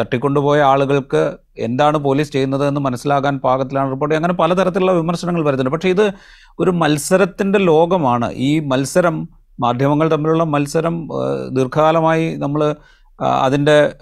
തട്ടിക്കൊണ്ടുപോയ 0.00 0.60
ആളുകൾക്ക് 0.62 1.22
എന്താണ് 1.58 1.98
പോലീസ് 1.98 2.32
ചെയ്യുന്നത് 2.32 2.68
എന്ന് 2.68 2.80
മനസ്സിലാകാൻ 2.80 3.38
പാകത്തിലാണ് 3.38 3.90
റിപ്പോർട്ട്. 3.90 4.14
അങ്ങനെ 4.14 4.34
പലതരത്തിലുള്ള 4.34 4.92
വിമർശനങ്ങൾ 4.92 5.44
വരുന്നുണ്ട്. 5.44 5.70
പക്ഷേ 5.70 5.88
ഇത് 5.88 6.06
ഒരു 6.58 6.70
മത്സരത്തിന്റെ 6.82 7.58
ലോകമാണ്. 7.70 8.30
ഈ 8.32 8.50
മത്സരം 8.72 9.28
മാധ്യമങ്ങൾ 9.60 10.08
തമ്മിലുള്ള 10.08 10.44
മത്സരം 10.44 10.94
ദീർഘകാലമായി 11.52 12.36
നമ്മൾ 12.36 12.60
അതിന്റെ 13.20 13.92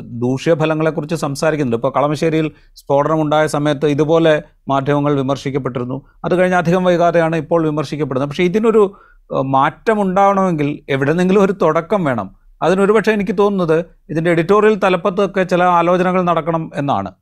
ദൂഷ്യഫലങ്ങളെക്കുറിച്ച് 0.00 1.16
സംസാരിക്കുന്നുണ്ട്. 1.16 1.76
ഇപ്പോൾ 1.76 2.00
കളമശ്ശേരിയിൽ 2.00 2.50
സ്ഫോടനമുണ്ടായ 2.76 3.46
സമയത്ത് 3.46 3.86
ഇതുപോലെ 3.86 4.42
മാധ്യമങ്ങൾ 4.68 5.14
വിമർശിക്കപ്പെട്ടിരുന്നു. 5.14 6.06
അത് 6.24 6.38
കഴിഞ്ഞ് 6.38 6.56
അധികം 6.56 6.84
വൈകാതെയാണ് 6.84 7.36
ഇപ്പോൾ 7.36 7.62
വിമർശിക്കപ്പെടുന്നത്. 7.64 8.28
പക്ഷേ 8.28 8.44
ഇതിനൊരു 8.44 8.96
മാറ്റം 9.44 10.02
ഉണ്ടാവണമെങ്കിൽ 10.02 10.78
എവിടെന്നെങ്കിലും 10.88 11.42
ഒരു 11.42 11.54
തുടക്കം 11.62 12.04
വേണം. 12.04 12.36
അതിനൊരു 12.62 12.92
പക്ഷേ 12.92 13.12
എനിക്ക് 13.12 13.38
തോന്നുന്നത് 13.38 13.84
ഇതിന്റെ 14.10 14.30
എഡിറ്റോറിയൽ 14.30 14.78
തലപ്പത്തൊക്കെ 14.84 15.42
ചില 15.42 15.62
ആലോചനകൾ 15.62 16.22
നടക്കണം 16.22 16.70
എന്നാണ്. 16.74 17.12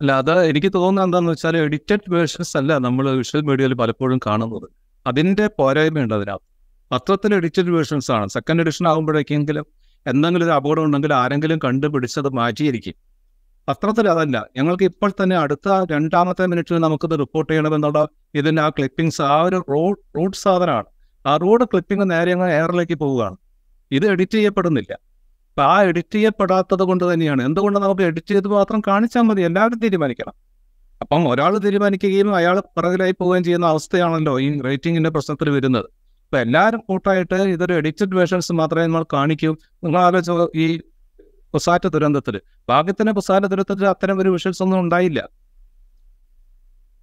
അല്ല 0.00 0.12
അത് 0.12 0.44
എനിക്ക് 0.44 0.70
തോന്നുന്നത് 0.74 1.04
എന്താണെന്ന് 1.04 1.32
വെച്ചാൽ 1.32 1.56
എഡിറ്റഡ് 1.56 2.10
വേർഷൻസ് 2.14 2.56
അല്ല 2.56 2.78
നമ്മൾ 2.78 3.10
വിഷ്വൽ 3.10 3.40
മീഡിയയിൽ 3.40 3.74
പലപ്പോഴും 3.74 4.20
കാണുന്നത്. 4.26 4.68
അതിന്റെ 5.06 5.46
പോരായ്മയുണ്ട് 5.58 6.14
അതിനകത്ത്. 6.14 6.46
പത്രത്തിൽ 6.92 7.34
എഡിറ്റഡ് 7.34 7.70
വേർഷൻസ് 7.70 8.12
ആണ് 8.12 8.28
സെക്കൻഡ് 8.28 8.62
എഡിഷൻ 8.62 8.88
ആകുമ്പോഴേക്കെങ്കിലും 8.88 9.66
എന്തെങ്കിലും 10.06 10.46
ഒരു 10.46 10.52
അപകടം 10.52 10.84
ഉണ്ടെങ്കിൽ 10.84 11.14
ആരെങ്കിലും 11.14 11.58
കണ്ടുപിടിച്ചത് 11.64 12.28
മാറ്റിയിരിക്കും. 12.28 12.94
പത്രത്തിൽ 13.68 14.08
അതല്ല. 14.08 14.46
ഞങ്ങൾക്ക് 14.56 14.84
ഇപ്പോൾ 14.84 15.12
തന്നെ 15.22 15.36
അടുത്ത 15.36 15.92
രണ്ടാമത്തെ 15.92 16.46
മിനിറ്റിൽ 16.46 16.78
നമുക്കിത് 16.78 17.18
റിപ്പോർട്ട് 17.18 17.52
ചെയ്യണമെന്നുള്ള 17.52 18.08
ഇതിന്റെ 18.34 18.62
ആ 18.62 18.68
ക്ലിപ്പിംഗ്സ് 18.68 19.22
ആ 19.22 19.42
ഒരു 19.42 19.64
റോഡ് 19.70 19.96
റോഡ് 20.16 20.34
സാധനമാണ്. 20.34 20.84
ആ 21.26 21.36
റോഡ് 21.36 21.64
ക്ലിപ്പിംഗ് 21.64 22.10
നേരെ 22.10 22.32
അങ്ങ് 22.32 22.50
എയറിലേക്ക് 22.50 22.94
പോവുകയാണ്. 22.94 23.36
ഇത് 23.90 24.06
എഡിറ്റ് 24.06 24.32
ചെയ്യപ്പെടുന്നില്ല. 24.32 24.92
അപ്പം 24.92 25.64
ആ 25.64 25.82
എഡിറ്റ് 25.82 26.14
ചെയ്യപ്പെടാത്തത് 26.14 26.82
കൊണ്ട് 26.82 27.12
തന്നെയാണ്. 27.12 27.42
എന്തുകൊണ്ട് 27.42 27.78
നമുക്ക് 27.78 28.02
എഡിറ്റ് 28.02 28.26
ചെയ്ത് 28.26 28.48
മാത്രം 28.48 28.80
കാണിച്ചാൽ 28.80 29.22
മതി? 29.22 29.42
എല്ലാവരും 29.42 29.78
തീരുമാനിക്കണം. 29.78 30.32
അപ്പം 31.00 31.28
ഒരാൾ 31.28 31.58
തീരുമാനിക്കുകയും 31.58 32.34
അയാൾ 32.34 32.60
പിറകിലായി 32.60 33.14
പോവുകയും 33.20 33.44
ചെയ്യുന്ന 33.44 33.66
അവസ്ഥയാണല്ലോ 33.66 34.40
ഈ 34.40 34.60
റേറ്റിംഗിന്റെ 34.60 35.10
പ്രശ്നത്തിൽ 35.10 35.50
വരുന്നത്. 35.50 35.84
അപ്പൊ 36.34 36.42
എല്ലാവരും 36.42 36.80
കൂട്ടായിട്ട് 36.88 37.34
ഇതൊരു 37.34 37.72
എഡിറ്റഡ് 37.72 38.14
വേർഷൻസ് 38.16 38.52
മാത്രമേ 38.52 38.84
നമ്മൾ 38.86 39.06
കാണിക്കൂ. 39.12 39.50
നിങ്ങൾ 39.84 39.98
ആലോചിച്ച 39.98 40.30
ഈ 40.56 40.64
പുസാറ്റ 41.54 41.86
ദുരന്തത്തിൽ 41.86 42.40
ഭാഗ്യത്തിന് 42.68 43.12
പുസാറ്റ 43.12 43.44
ദുരന്തത്തിൽ 43.44 43.86
അത്തരം 43.88 44.20
ഒരു 44.20 44.28
വിഷ്വൽസ് 44.28 44.62
ഒന്നും 44.62 44.80
ഉണ്ടായില്ല. 44.80 45.20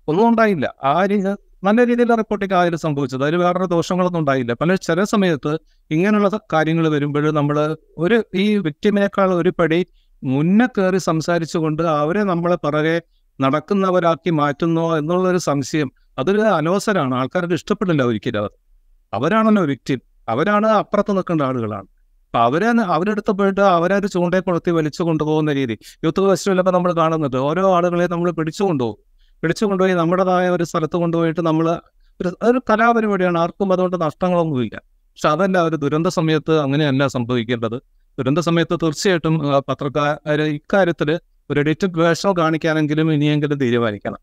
ഒന്നും 0.07 0.29
ഉണ്ടായില്ല. 0.29 0.73
ആ 0.83 1.05
രീതി 1.05 1.31
നല്ല 1.63 1.85
രീതിയിലുള്ള 1.85 2.15
റിപ്പോർട്ടിങ് 2.15 2.53
ആയാലും 2.53 2.79
സംഭവിച്ചത്. 2.79 3.23
അതിൽ 3.23 3.35
വേറെ 3.35 3.65
ദോഷങ്ങളൊന്നും 3.65 4.19
ഉണ്ടായില്ല. 4.19 4.53
പല 4.53 4.75
ചില 4.75 5.03
സമയത്ത് 5.03 5.53
ഇങ്ങനെയുള്ള 5.91 6.39
കാര്യങ്ങൾ 6.53 6.87
വരുമ്പോൾ 6.89 7.31
നമ്മൾ 7.31 7.77
ഒരു 7.97 8.23
ഈ 8.35 8.57
വ്യക്തിമേക്കാൾ 8.57 9.33
ഒരു 9.33 9.53
പടി 9.59 9.85
മുന്നേ 10.23 10.67
കയറി 10.77 10.97
സംസാരിച്ചുകൊണ്ട് 10.97 11.83
അവരെ 11.83 12.23
നമ്മളെ 12.23 12.55
പിറകെ 12.55 13.01
നടക്കുന്നവരാക്കി 13.39 14.29
മാറ്റുന്നോ 14.29 14.97
എന്നുള്ളൊരു 14.97 15.37
സംശയം 15.37 15.91
അതൊരു 16.19 16.41
അലോസരാണ് 16.41 17.15
ആൾക്കാർക്ക് 17.15 17.53
ഇഷ്ടപ്പെടില്ല 17.53 18.03
ഒരിക്കലും 18.03 18.43
അത്. 18.43 18.70
അവരാണല്ലോ 19.13 19.63
വ്യക്തി 19.65 19.95
അവരാണ് 20.29 20.67
അപ്പുറത്ത് 20.67 21.17
നിൽക്കേണ്ട 21.17 21.41
ആളുകളാണ്. 21.41 21.87
അപ്പൊ 22.25 22.39
അവരെ 22.39 22.67
അവരെടുത്ത് 22.67 23.31
പോയിട്ട് 23.31 23.61
അവരെ 23.61 23.95
ഒരു 23.95 24.07
ചൂണ്ടയെ 24.07 24.39
കൊളുത്തി 24.39 24.71
വലിച്ചു 24.71 25.03
കൊണ്ടുപോകുന്ന 25.03 25.53
രീതി. 25.53 25.77
യൂത്ത് 26.03 26.29
ഫെസ്റ്റിവലൊക്കെ 26.29 26.71
നമ്മൾ 26.71 26.91
കാണുന്നുണ്ട്. 26.93 27.37
ഓരോ 27.37 27.75
ആളുകളെ 27.75 28.07
നമ്മൾ 28.07 28.31
പിടിച്ചു 28.31 28.63
കൊണ്ടുപോകും. 28.63 28.99
പിടിച്ചു 29.41 29.65
കൊണ്ടുപോയി 29.65 29.93
നമ്മുടേതായ 29.93 30.49
ഒരു 30.49 30.63
സ്ഥലത്ത് 30.63 30.97
കൊണ്ടുപോയിട്ട് 30.97 31.41
നമ്മൾ 31.41 31.79
ഒരു 32.21 32.37
ഒരു 32.43 32.61
കലാപരിപാടിയാണ്. 32.69 33.37
ആർക്കും 33.37 33.73
അതുകൊണ്ട് 33.73 34.01
നഷ്ടങ്ങളൊന്നുമില്ല. 34.01 34.75
പക്ഷെ 34.77 35.29
അതല്ല 35.29 35.61
ഒരു 35.61 35.75
ദുരന്ത 35.75 36.07
സമയത്ത് 36.07 36.59
അങ്ങനെയല്ല 36.59 37.07
സംഭവിക്കേണ്ടത്. 37.07 37.77
ദുരന്ത 38.19 38.39
സമയത്ത് 38.39 38.75
തീർച്ചയായിട്ടും 38.83 39.39
പത്രക്കാര് 39.69 40.41
ഇക്കാര്യത്തിൽ 40.41 41.19
ഒരു 41.49 41.59
എഡിറ്റഡ് 41.59 41.97
വേഷം 41.99 42.37
കാണിക്കാനെങ്കിലും 42.37 43.13
ഇനിയെങ്കിലും 43.13 43.57
തീരുമാനിക്കണം. 43.57 44.17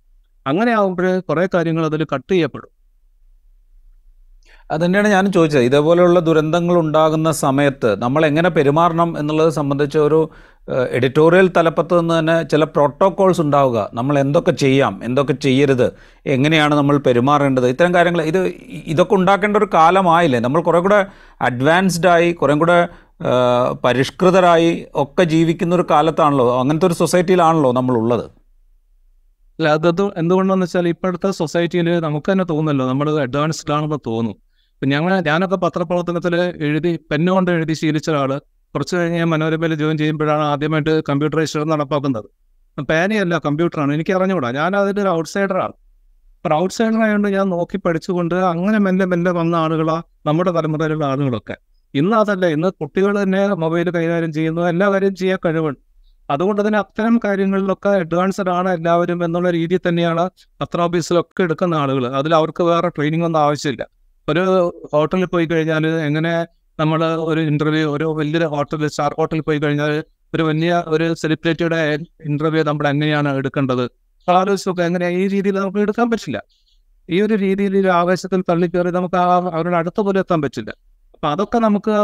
അങ്ങനെ 0.46 0.72
ആകുമ്പോൾ 0.72 1.20
കുറേ 1.20 1.48
കാര്യങ്ങൾ 1.54 1.84
അതിൽ 1.84 2.06
കട്ട് 2.14 2.32
ചെയ്യപ്പെടും. 2.32 2.77
അത് 4.70 4.82
ഞാൻ 5.14 5.24
ചോദിച്ചത്. 5.36 5.64
ഇതേപോലെയുള്ള 5.68 6.20
ദുരന്തങ്ങൾ 6.28 6.76
ഉണ്ടാകുന്ന 6.84 7.28
സമയത്ത് 7.44 7.90
നമ്മൾ 8.02 8.22
എങ്ങനെ 8.30 8.50
പെരുമാറണം 8.56 9.10
എന്നുള്ളത് 9.20 9.50
സംബന്ധിച്ച 9.58 9.96
ഒരു 10.06 10.20
എഡിറ്റോറിയൽ 10.96 11.46
തലപ്പത്ത് 11.56 11.94
നിന്ന് 11.98 12.14
തന്നെ 12.18 12.34
ചില 12.52 12.62
പ്രോട്ടോകോൾസ് 12.72 13.40
ഉണ്ടാവുക. 13.44 13.78
നമ്മൾ 13.98 14.14
എന്തൊക്കെ 14.22 14.52
ചെയ്യാം 14.62 14.94
എന്തൊക്കെ 15.04 15.34
ചെയ്യരുത് 15.44 15.86
എങ്ങനെയാണ് 16.34 16.74
നമ്മൾ 16.74 16.96
പെരുമാറേണ്ടത് 17.06 17.66
ഇത്തരം 17.72 17.92
കാര്യങ്ങൾ. 17.94 18.22
ഇത് 18.30 18.40
ഇതൊക്കെ 18.92 19.14
ഉണ്ടാക്കേണ്ട 19.18 19.56
ഒരു 19.56 19.68
കാലമായില്ലേ? 19.74 20.40
നമ്മൾ 20.46 20.60
കുറേ 20.66 20.80
കൂടെ 20.86 20.98
അഡ്വാൻസ്ഡായി 21.48 22.28
കുറേ 22.40 22.56
കൂടെ 22.62 22.76
പരിഷ്കൃതരായി 23.84 24.68
ഒക്കെ 25.04 25.24
ജീവിക്കുന്ന 25.32 25.72
ഒരു 25.78 25.86
കാലത്താണല്ലോ 25.92 26.46
അങ്ങനത്തെ 26.60 26.86
ഒരു 26.90 26.98
സൊസൈറ്റിയിലാണല്ലോ 27.02 27.70
നമ്മളുള്ളത്. 27.78 28.26
അല്ല 29.58 29.68
അത് 29.76 30.02
എന്തുകൊണ്ടാണെന്ന് 30.20 30.66
വെച്ചാൽ 30.66 30.88
ഇപ്പോഴത്തെ 30.94 31.30
സൊസൈറ്റിയിൽ 31.40 31.88
നമുക്ക് 32.06 32.28
തന്നെ 32.32 32.46
തോന്നുന്നല്ലോ 32.52 32.84
നമ്മൾ 32.90 33.08
അഡ്വാൻസ്ഡ് 33.26 33.74
ആണെന്ന് 33.78 34.00
തോന്നും. 34.10 34.36
ഞങ്ങൾ 34.86 35.20
ഞാനൊക്കെ 35.20 35.56
പത്രപ്രവർത്തനത്തിൽ 35.56 36.40
എഴുതി 36.40 36.98
പെന്നുകൊണ്ട് 37.10 37.50
എഴുതി 37.50 37.72
ശീലിച്ച 37.72 38.10
ഒരാൾ 38.10 38.38
കുറച്ച് 38.74 38.96
കഴിഞ്ഞ് 38.96 39.18
ഞാൻ 39.18 39.28
മനോരമയിൽ 39.28 39.74
ജോയിൻ 39.74 39.98
ചെയ്യുമ്പോഴാണ് 39.98 40.42
ആദ്യമായിട്ട് 40.42 41.02
കമ്പ്യൂട്ടറൈസേഷൻ 41.08 41.68
നടപ്പാക്കുന്നത്. 41.68 42.24
പാനിയല്ല 42.90 43.38
കമ്പ്യൂട്ടറാണ്. 43.38 43.94
എനിക്ക് 43.94 44.12
അറിഞ്ഞുകൂടാ. 44.12 44.50
ഞാൻ 44.52 44.76
അതിന്റെ 44.76 45.02
ഒരു 45.02 45.08
ഔട്ട്സൈഡറാണ്. 45.08 45.72
അപ്പം 46.36 46.56
ഔട്ട്സൈഡറായതുകൊണ്ട് 46.56 47.28
ഞാൻ 47.28 47.48
നോക്കി 47.48 47.76
പഠിച്ചുകൊണ്ട് 47.76 48.34
അങ്ങനെ 48.34 48.78
മെല്ലെ 48.78 49.06
മെല്ലെ 49.06 49.32
വന്ന 49.32 49.56
ആളുകളാണ് 49.56 50.02
നമ്മുടെ 50.26 50.50
തലമുറയിലുള്ള 50.50 51.04
ആളുകളൊക്കെ. 51.04 51.56
ഇന്ന് 51.94 52.16
അതല്ല. 52.16 52.46
ഇന്ന് 52.46 52.68
കുട്ടികൾ 52.68 53.22
തന്നെ 53.22 53.48
മൊബൈൽ 53.48 53.90
കൈകാര്യം 53.90 54.32
ചെയ്യുന്നു. 54.32 54.62
എല്ലാ 54.62 54.90
കാര്യം 54.90 55.14
ചെയ്യാൻ 55.14 55.38
കഴിവുണ്ട്. 55.44 55.80
അതുകൊണ്ട് 56.30 56.66
തന്നെ 56.66 56.78
അത്തരം 56.78 57.20
കാര്യങ്ങളിലൊക്കെ 57.24 57.88
അഡ്വാൻസ്ഡ് 57.88 58.50
ആണ് 58.50 58.68
എല്ലാവരും 58.68 59.24
എന്നുള്ള 59.24 59.50
രീതിയിൽ 59.50 59.88
തന്നെയാണ് 59.88 60.30
പത്ര 60.60 60.80
ഓഫീസിലൊക്കെ 60.80 61.42
എടുക്കുന്ന 61.42 61.74
ആളുകൾ 61.74 62.06
അതിൽ 62.06 62.34
അവർക്ക് 62.34 62.62
വേറെ 62.62 62.88
ട്രെയിനിങ് 62.88 63.24
ഒന്നും 63.24 63.40
ആവശ്യമില്ല. 63.40 63.97
ഒരു 64.30 64.42
ഹോട്ടലിൽ 64.92 65.26
പോയി 65.26 65.46
കഴിഞ്ഞാൽ 65.46 65.84
എങ്ങനെ 66.08 66.32
നമ്മൾ 66.80 67.00
ഒരു 67.30 67.40
ഇന്റർവ്യൂ 67.50 67.86
ഒരു 67.92 68.04
വലിയൊരു 68.18 68.44
ഹോട്ടലിൽ 68.44 68.88
സ്റ്റാർ 68.88 69.12
ഹോട്ടലിൽ 69.18 69.40
പോയി 69.40 69.58
കഴിഞ്ഞാൽ 69.58 69.92
ഒരു 70.34 70.42
വലിയ 70.42 70.84
ഒരു 70.86 71.14
സെലിബ്രിറ്റിയുടെ 71.14 71.78
ഇന്റർവ്യൂ 72.30 72.62
നമ്മൾ 72.62 72.88
എങ്ങനെയാണ് 72.88 73.28
എടുക്കേണ്ടത്? 73.40 73.84
ആലോചിച്ചൊക്കെ 74.28 74.82
എങ്ങനെ 74.82 75.06
ഈ 75.20 75.22
രീതിയിൽ 75.34 75.56
നമുക്ക് 75.60 75.78
എടുക്കാൻ 75.78 76.10
പറ്റില്ല. 76.10 76.38
ഈ 77.08 77.20
ഒരു 77.20 77.34
രീതിയിൽ 77.34 77.74
ഒരു 77.80 77.88
ആവേശത്തിൽ 77.88 78.40
തള്ളിക്കയറി 78.50 78.90
നമുക്ക് 78.90 79.18
അവരുടെ 79.56 79.76
അടുത്ത 79.76 80.00
പോലും 80.00 80.18
എത്താൻ 80.18 80.42
പറ്റില്ല. 80.42 80.70
അപ്പൊ 81.14 81.28
അതൊക്കെ 81.28 81.58
നമുക്ക് 81.58 81.94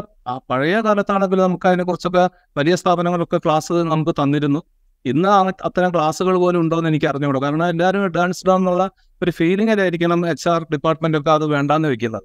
പഴയ 0.51 0.77
കാലത്താണെങ്കിൽ 0.87 1.41
നമുക്ക് 1.47 1.67
അതിനെ 1.69 1.85
കുറിച്ചൊക്കെ 1.85 2.25
വലിയ 2.59 2.75
സ്ഥാപനങ്ങളൊക്കെ 2.75 3.39
ക്ലാസ് 3.45 3.73
നമുക്ക് 3.73 4.15
തന്നിരുന്നു. 4.23 4.61
ഇന്ന് 5.05 5.29
അത്തരം 5.65 5.95
ക്ലാസ്സുകൾ 5.95 6.37
പോലും 6.37 6.61
ഉണ്ടോ 6.61 6.77
എന്ന് 6.79 6.91
എനിക്ക് 6.91 7.07
അറിഞ്ഞുകൂടാ. 7.07 7.41
കാരണം 7.41 7.69
എല്ലാവരും 7.69 8.07
ഡാൻസ് 8.07 8.43
ഇടാം 8.45 8.57
എന്നുള്ള 8.57 8.91
ഒരു 9.23 9.31
ഫീലിംഗിലായിരിക്കണം 9.31 10.29
എച്ച് 10.29 10.49
ആർ 10.49 10.67
ഡിപ്പാർട്ട്മെന്റ് 10.73 11.19
ഒക്കെ 11.19 11.31
അത് 11.31 11.47
വേണ്ടാന്ന് 11.47 11.89
വെക്കുന്നത്. 11.89 12.23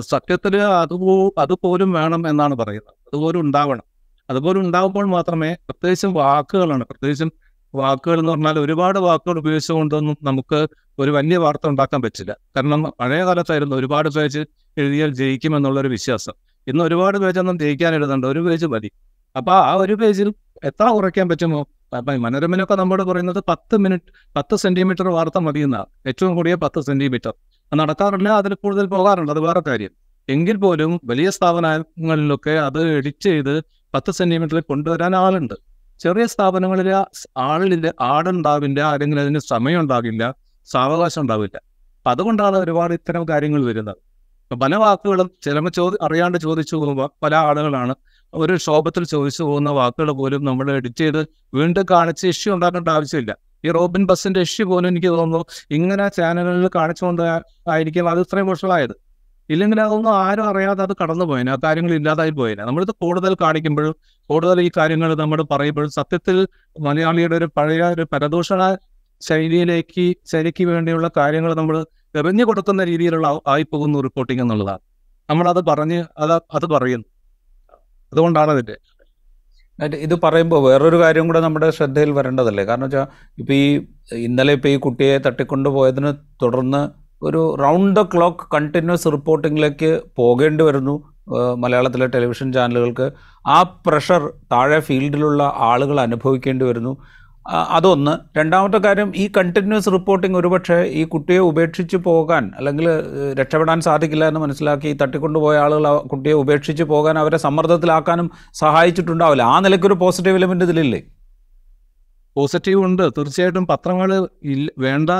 സത്യത്തിൽ 0.00 0.56
അതുപോ 0.60 1.26
അത് 1.26 1.32
അതുപോലും 1.38 1.92
വേണം 1.92 2.28
എന്നാണ് 2.28 2.54
പറയുന്നത്. 2.54 2.94
അതുപോലും 3.06 3.40
ഉണ്ടാവണം. 3.40 3.82
അതുപോലും 4.30 4.60
ഉണ്ടാകുമ്പോൾ 4.60 5.06
മാത്രമേ 5.06 5.52
പ്രത്യേകിച്ചും 5.54 6.14
വാക്കുകളാണ്. 6.14 6.84
പ്രത്യേകിച്ചും 6.84 7.32
വാക്കുകൾ 7.74 8.18
എന്ന് 8.18 8.32
പറഞ്ഞാൽ 8.32 8.58
ഒരുപാട് 8.58 8.98
വാക്കുകൾ 8.98 9.38
ഉപയോഗിച്ചുകൊണ്ടൊന്നും 9.38 10.16
നമുക്ക് 10.22 10.66
ഒരു 10.98 11.10
വലിയ 11.10 11.36
വാർത്ത 11.36 11.68
ഉണ്ടാക്കാൻ 11.68 12.02
പറ്റില്ല. 12.02 12.36
കാരണം 12.56 12.82
പഴയ 13.00 13.24
കാലത്തായിരുന്നു 13.24 13.76
ഒരുപാട് 13.76 14.08
പേജ് 14.08 14.38
എഴുതിയാൽ 14.78 15.14
ജയിക്കുമെന്നുള്ളൊരു 15.14 15.88
വിശ്വാസം. 15.88 16.32
ഇന്ന് 16.66 16.84
ഒരുപാട് 16.84 17.18
പേജൊന്നും 17.18 17.58
ജയിക്കാൻ 17.58 17.94
എഴുതണ്ട. 17.94 18.24
ഒരു 18.24 18.38
പേജ് 18.38 18.66
മതി. 18.66 18.90
അപ്പൊ 19.36 19.52
ആ 19.52 19.72
ഒരു 19.74 19.94
പേജിൽ 19.94 20.34
എത്ര 20.64 20.86
കുറയ്ക്കാൻ 20.88 21.28
പറ്റുമോ? 21.28 21.66
മനോരമയിലൊക്കെ 22.00 22.74
നമ്മോട് 22.74 23.02
പറയുന്നത് 23.02 23.44
പത്ത് 23.48 23.76
മിനിറ്റ് 23.76 24.12
പത്ത് 24.36 24.56
സെന്റിമീറ്റർ 24.56 25.08
വാർത്ത 25.08 25.38
മതി 25.38 25.60
എന്നാണ് 25.60 25.86
ഏറ്റവും 26.06 26.36
കൂടിയ 26.36 26.54
പത്ത് 26.54 26.80
സെന്റിമീറ്റർ. 26.80 27.34
നടക്കാറില്ല 27.74 28.28
അതിൽ 28.28 28.54
കൂടുതൽ 28.54 28.86
പോകാറുണ്ട്. 28.86 29.32
അത് 29.32 29.40
വേറെ 29.40 29.62
കാര്യം. 29.66 29.90
എങ്കിൽ 30.28 30.56
പോലും 30.56 31.00
വലിയ 31.04 31.30
സ്ഥാപനങ്ങളിലൊക്കെ 31.30 32.50
അത് 32.50 32.82
എഡിറ്റ് 32.82 33.22
ചെയ്ത് 33.22 33.64
പത്ത് 33.94 34.10
സെന്റിമീറ്ററിൽ 34.10 34.60
കൊണ്ടുവരാൻ 34.60 35.16
ആളുണ്ട്. 35.16 35.54
ചെറിയ 36.00 36.26
സ്ഥാപനങ്ങളിൽ 36.26 37.04
ആളില്ല 37.36 37.94
ആടുണ്ടാവില്ല 38.00 38.80
അല്ലെങ്കിൽ 38.80 39.20
അതിന് 39.20 39.38
സമയം 39.38 39.80
ഉണ്ടാകില്ല 39.80 40.34
സാവകാശം 40.64 41.20
ഉണ്ടാവില്ല. 41.20 41.56
അപ്പം 41.98 42.10
അതുകൊണ്ടാണ് 42.10 42.56
ഒരുപാട് 42.56 42.94
ഇത്തരം 42.94 43.28
കാര്യങ്ങൾ 43.28 43.64
വരുന്നത്. 43.64 43.96
പല 44.62 44.76
വാക്കുകളും 44.76 45.30
ചിലപ്പോൾ 45.42 45.70
ചോദി 45.70 45.96
അറിയാണ്ട് 46.02 46.38
ചോദിച്ചു 46.38 46.76
പോകുമ്പോൾ 46.76 47.10
പല 47.22 47.34
ആളുകളാണ് 47.34 47.94
ഒരു 48.34 48.56
ക്ഷോഭത്തിൽ 48.56 49.04
ചോദിച്ചു 49.04 49.42
പോകുന്ന 49.42 49.70
വാക്കുകൾ 49.70 50.10
പോലും 50.10 50.44
നമ്മൾ 50.44 50.70
എഡിറ്റ് 50.70 50.96
ചെയ്ത് 50.96 51.26
വീണ്ടും 51.54 51.86
കാണിച്ച് 51.90 52.26
ഇഷ്യൂ 52.26 52.54
ഉണ്ടാക്കേണ്ട 52.54 52.88
ആവശ്യമില്ല. 52.88 53.36
ഈ 53.64 53.70
റോബിൻ 53.70 54.06
ബസിന്റെ 54.06 54.40
ഇഷ്യൂ 54.40 54.66
പോലും 54.66 54.88
എനിക്ക് 54.88 55.06
തോന്നുന്നു 55.06 55.44
ഇങ്ങനെ 55.70 56.08
ചാനലുകളിൽ 56.08 56.70
കാണിച്ചുകൊണ്ട് 56.74 57.22
ആയിരിക്കും. 57.70 58.10
അത് 58.10 58.20
ഇത്രയും 58.20 58.46
വർഷമായത്. 58.46 58.90
ഇല്ലെങ്കിൽ 59.50 59.80
അതൊന്നും 59.80 60.16
ആരും 60.16 60.44
അറിയാതെ 60.44 60.82
അത് 60.82 60.96
കടന്നു 61.02 61.24
പോയേനെ. 61.24 61.52
ആ 61.52 61.56
കാര്യങ്ങൾ 61.64 61.94
ഇല്ലാതായി 61.94 62.30
പോയേനെ. 62.30 62.64
നമ്മളിത് 62.64 62.90
കൂടുതൽ 62.90 63.36
കാണിക്കുമ്പോഴും 63.40 63.96
കൂടുതൽ 64.30 64.60
ഈ 64.60 64.70
കാര്യങ്ങൾ 64.76 65.14
നമ്മൾ 65.14 65.42
പറയുമ്പോഴും 65.42 65.90
സത്യത്തിൽ 65.90 66.48
മലയാളിയുടെ 66.80 67.36
ഒരു 67.36 67.50
പഴയ 67.56 67.82
ഒരു 67.82 68.06
പരദൂഷണ 68.12 68.76
ശൈലിയിലേക്ക് 69.20 70.16
ശൈലിക്ക് 70.32 70.64
വേണ്ടിയുള്ള 70.64 71.10
കാര്യങ്ങൾ 71.16 71.54
നമ്മൾ 71.54 71.86
എറിഞ്ഞു 72.14 72.44
കൊടുക്കുന്ന 72.44 72.84
രീതിയിലുള്ള 72.84 73.26
ആ- 73.26 73.40
ആയി 73.48 73.62
പോകുന്നു 73.62 73.98
റിപ്പോർട്ടിംഗ് 73.98 74.42
എന്നുള്ളതാണ്. 74.42 74.78
നമ്മളത് 75.30 75.64
പറഞ്ഞ് 75.64 76.04
അത് 76.18 76.32
അത് 76.32 76.66
പറയുന്നു. 76.66 77.04
അതുകൊണ്ടാണ് 78.12 78.50
അതിന്റെ 78.56 78.76
ഇത് 80.06 80.14
പറയുമ്പോൾ 80.24 80.60
വേറൊരു 80.68 80.98
കാര്യം 81.02 81.26
കൂടെ 81.28 81.40
നമ്മുടെ 81.44 81.68
ശ്രദ്ധയിൽ 81.76 82.10
വരേണ്ടതല്ലേ? 82.16 82.64
കാരണം 82.70 82.86
വെച്ചാൽ 82.86 83.06
ഇപ്പോൾ 83.40 83.54
ഈ 83.60 83.68
ഇന്നലെ 84.26 84.52
ഇപ്പോൾ 84.58 84.68
ഈ 84.68 84.76
കുട്ടിയെ 84.86 85.14
തട്ടിക്കൊണ്ടുപോയതിന് 85.26 86.10
തുടർന്ന് 86.42 86.82
ഒരു 87.28 87.40
റൗണ്ട് 87.62 87.96
ദ 87.98 88.02
ക്ലോക്ക് 88.12 88.44
കണ്ടിന്യൂസ് 88.54 89.08
റിപ്പോർട്ടിങ്ങിലേക്ക് 89.16 89.90
പോകേണ്ടി 90.20 90.62
വരുന്നു 90.68 90.94
മലയാളത്തിലെ 91.62 92.06
ടെലിവിഷൻ 92.14 92.48
ചാനലുകൾക്ക്. 92.52 93.06
ആ 93.54 93.58
പ്രഷർ 93.86 94.22
താഴെ 94.52 94.78
ഫീൽഡിലുള്ള 94.88 95.42
ആളുകൾ 95.70 95.98
അനുഭവിക്കേണ്ടി 96.06 96.64
വരുന്നു. 96.70 96.92
അതൊന്ന്. 97.50 98.38
രണ്ടാമത്തെ 98.38 98.78
കാര്യം 98.78 99.12
ഈ 99.16 99.30
കണ്ടിന്യൂസ് 99.36 99.88
റിപ്പോർട്ടിംഗ് 99.92 100.38
ഒരുപക്ഷെ 100.38 100.82
ഈ 100.82 101.04
കുട്ടിയെ 101.04 101.38
ഉപേക്ഷിച്ച് 101.38 101.96
പോകാൻ 101.96 102.52
അല്ലെങ്കിൽ 102.56 102.88
രക്ഷപ്പെടാൻ 103.40 103.80
സാധിക്കില്ല 103.80 104.28
എന്ന് 104.28 104.40
മനസ്സിലാക്കി 104.40 104.98
തട്ടിക്കൊണ്ടുപോയ 105.02 105.56
ആളുകൾ 105.58 105.86
ആ 105.86 105.96
കുട്ടിയെ 105.96 106.32
ഉപേക്ഷിച്ച് 106.32 106.82
പോകാൻ 106.82 107.18
അവരെ 107.18 107.36
സമ്മർദ്ദത്തിലാക്കാനും 107.36 108.30
സഹായിച്ചിട്ടുണ്ടാവില്ല. 108.52 109.42
ആ 109.42 109.60
നിലയ്ക്കൊരു 109.60 109.94
പോസിറ്റീവ് 109.94 110.36
എലിമെന്റ് 110.36 110.64
ഇതിലില്ലേ? 110.64 111.02
പോസിറ്റീവ് 112.36 112.84
ഉണ്ട്. 112.84 113.10
തീർച്ചയായിട്ടും 113.18 113.66
പത്രങ്ങൾ 113.66 114.28
ഇല്ല 114.44 114.70
വേണ്ട 114.78 115.10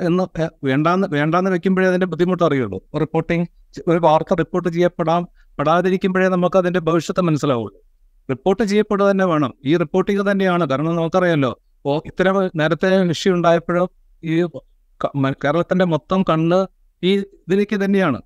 എന്ന് 0.00 0.24
വേണ്ടാന്ന് 0.64 1.08
വേണ്ടാന്ന് 1.10 1.50
വെക്കുമ്പോഴേ 1.50 1.88
അതിന്റെ 1.88 2.06
ബുദ്ധിമുട്ട് 2.06 2.44
അറിയുള്ളൂ. 2.44 2.80
റിപ്പോർട്ടിംഗ് 3.00 3.46
ഒരു 3.88 3.98
വാർത്ത 3.98 4.34
റിപ്പോർട്ട് 4.34 4.68
ചെയ്യപ്പെടാം 4.68 5.28
പെടാതിരിക്കുമ്പോഴേ 5.58 6.28
നമുക്ക് 6.28 6.56
അതിന്റെ 6.56 6.80
ഭവിഷ്യത്ത് 6.80 7.20
മനസ്സിലാവുള്ളൂ. 7.20 7.80
റിപ്പോർട്ട് 8.30 8.62
ചെയ്യപ്പെടുക 8.62 9.06
തന്നെ 9.06 9.24
വേണം. 9.24 9.54
ഈ 9.64 9.76
റിപ്പോർട്ടിംഗ് 9.76 10.30
തന്നെയാണ്. 10.30 10.68
കാരണം 10.68 10.96
നമുക്കറിയാലോ 10.96 11.58
ഓ 11.84 11.92
ഇത്തരം 12.06 12.36
നേരത്തെ 12.60 12.88
ഇഷ്യൂ 13.14 13.30
ഉണ്ടായപ്പോഴും 13.34 13.88
ഈ 14.22 14.34
കേരളത്തിന്റെ 15.44 15.84
മൊത്തം 15.84 16.20
കണ്ണ് 16.30 16.58
ഈ 17.02 17.12
ഇതിലേക്ക് 17.18 17.76
തന്നെയാണ്. 17.84 18.18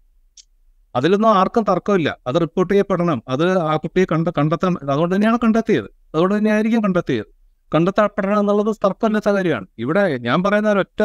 അതിലൊന്നും 0.94 1.30
ആർക്കും 1.40 1.64
തർക്കമില്ല. 1.68 2.10
അത് 2.26 2.36
റിപ്പോർട്ട് 2.44 2.72
ചെയ്യപ്പെടണം. 2.72 3.22
അത് 3.28 3.44
ആ 3.72 3.76
കുട്ടിയെ 3.76 4.06
കണ്ട 4.12 4.28
കണ്ടെത്താൻ 4.38 4.72
അതുകൊണ്ട് 4.90 5.14
തന്നെയാണ് 5.14 5.38
കണ്ടെത്തിയത്. 5.44 5.88
അതുകൊണ്ട് 6.14 6.34
തന്നെയായിരിക്കും 6.38 6.82
കണ്ടെത്തിയത്. 6.84 7.30
കണ്ടെത്തപ്പെടണം 7.72 8.40
എന്നുള്ളത് 8.40 8.70
തർക്കമില്ലാത്ത 8.84 9.30
കാര്യമാണ്. 9.36 9.66
ഇവിടെ 9.84 10.02
ഞാൻ 10.26 10.38
പറയുന്ന 10.42 10.72
ഒറ്റ 10.84 11.02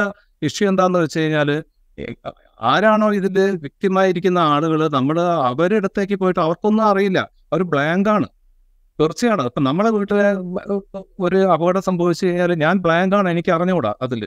ഇഷ്യൂ 0.47 0.65
എന്താണെന്ന് 0.71 0.99
വെച്ച് 0.99 1.19
കഴിഞ്ഞാൽ 1.19 1.49
ആരാണോ 2.61 3.07
ഇതിൽ 3.19 3.37
വ്യക്തിമായിരിക്കുന്ന 3.63 4.39
ആളുകൾ 4.53 4.81
നമ്മൾ 4.97 5.17
അവരുടെ 5.49 5.79
അടുത്തേക്ക് 5.81 6.15
പോയിട്ട് 6.15 6.39
അവർക്കൊന്നും 6.45 6.85
അറിയില്ല. 6.91 7.19
അവർ 7.53 7.61
ബ്ലാങ്കാണ് 7.73 8.27
തീർച്ചയാണ്. 8.99 9.41
ഇപ്പൊ 9.49 9.61
നമ്മളെ 9.67 9.89
വീട്ടിലെ 9.95 10.29
ഒരു 11.25 11.39
അപകടം 11.55 11.83
സംഭവിച്ചു 11.87 12.23
കഴിഞ്ഞാൽ 12.25 12.51
ഞാൻ 12.65 12.75
ബ്ലാങ്കാണ് 12.85 13.27
എനിക്ക് 13.33 13.51
അറിഞ്ഞുകൂടാ 13.55 13.91
അതിൽ 14.05 14.21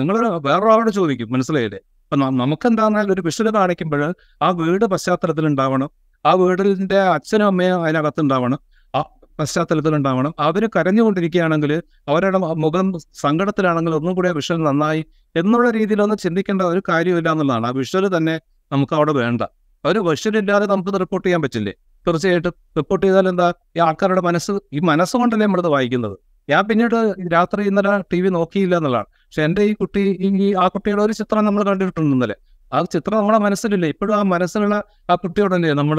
നിങ്ങൾ 0.00 0.16
വേറൊരാളോട് 0.46 0.90
ചോദിക്കും 0.98 1.28
മനസ്സിലായില്ലേ? 1.34 1.80
അപ്പൊ 2.04 2.16
നമുക്ക് 2.40 2.66
എന്താണെന്നാൽ 2.70 3.06
ഒരു 3.14 3.22
വിഷുത 3.26 3.48
കാണിക്കുമ്പോൾ 3.56 4.02
ആ 4.46 4.48
വീട് 4.60 4.84
പശ്ചാത്തലത്തിൽ 4.92 5.44
ഉണ്ടാവണം 5.50 5.88
ആ 6.24 6.32
വീടിന്റെ 6.40 6.98
അച്ഛനും 7.14 7.46
അമ്മയും 7.50 7.78
അതിനകത്ത് 7.86 8.20
ഉണ്ടാവണം 8.24 8.58
ആ 8.98 9.00
പശ്ചാത്തലത്തിൽ 9.40 9.94
ഉണ്ടാവണം 9.98 10.32
അവർ 10.46 10.62
കരഞ്ഞുകൊണ്ടിരിക്കുകയാണെങ്കിൽ 10.76 11.72
അവരുടെ 12.12 12.38
മുഖം 12.64 12.86
സങ്കടത്തിലാണെങ്കിൽ 13.24 13.94
ഒന്നും 13.98 14.14
കൂടി 14.18 14.28
ആ 14.32 14.34
വിഷ്വൽ 14.38 14.60
നന്നായി 14.68 15.02
എന്നുള്ള 15.40 15.68
രീതിയിലൊന്നും 15.78 16.18
ചിന്തിക്കേണ്ട 16.24 16.62
ഒരു 16.72 16.82
കാര്യമില്ല 16.88 17.28
എന്നുള്ളതാണ്. 17.34 17.66
ആ 17.70 17.72
വിഷുവൽ 17.80 18.06
തന്നെ 18.16 18.34
നമുക്ക് 18.70 18.94
അവിടെ 18.98 19.14
വേണ്ട. 19.20 19.42
ഒരു 19.84 20.00
വിഷ്വൽ 20.08 20.36
ഇല്ലാതെ 20.42 20.66
നമുക്ക് 20.72 21.00
റിപ്പോർട്ട് 21.04 21.26
ചെയ്യാൻ 21.26 21.42
പറ്റില്ലേ? 21.46 21.74
തീർച്ചയായിട്ടും 22.06 22.54
റിപ്പോർട്ട് 22.78 23.04
ചെയ്താൽ 23.06 23.28
എന്താ 23.28 23.46
ഈ 23.76 23.80
ആൾക്കാരുടെ 23.80 24.20
മനസ്സ് 24.20 24.52
ഈ 24.76 24.80
മനസ്സുകൊണ്ടല്ലേ 24.90 25.46
നമ്മളിത് 25.46 25.70
വായിക്കുന്നത്. 25.76 26.16
ഞാൻ 26.48 26.62
പിന്നീട് 26.68 26.96
രാത്രി 27.32 27.62
ഇന്നലെ 27.70 27.92
ടി 28.12 28.18
വി 28.22 28.28
നോക്കിയില്ല 28.28 28.74
എന്നുള്ളതാണ്. 28.76 29.08
പക്ഷെ 29.26 29.42
എന്റെ 29.42 29.62
ഈ 29.70 29.72
കുട്ടി 29.72 30.02
ഈ 30.44 30.48
ആ 30.62 30.66
കുട്ടിയുടെ 30.68 31.02
ഒരു 31.02 31.12
ചിത്രം 31.12 31.44
നമ്മൾ 31.44 31.62
കണ്ടിട്ടുണ്ട് 31.70 32.14
ഇന്നലെ. 32.16 32.36
ആ 32.72 32.80
ചിത്രം 32.94 33.16
നമ്മുടെ 33.18 33.38
മനസ്സിലില്ല. 33.38 33.86
ഇപ്പോഴും 33.86 34.14
ആ 34.18 34.22
മനസ്സിലുള്ള 34.34 34.76
ആ 35.10 35.14
കുട്ടിയോടല്ലേ 35.14 35.72
നമ്മൾ 35.72 35.98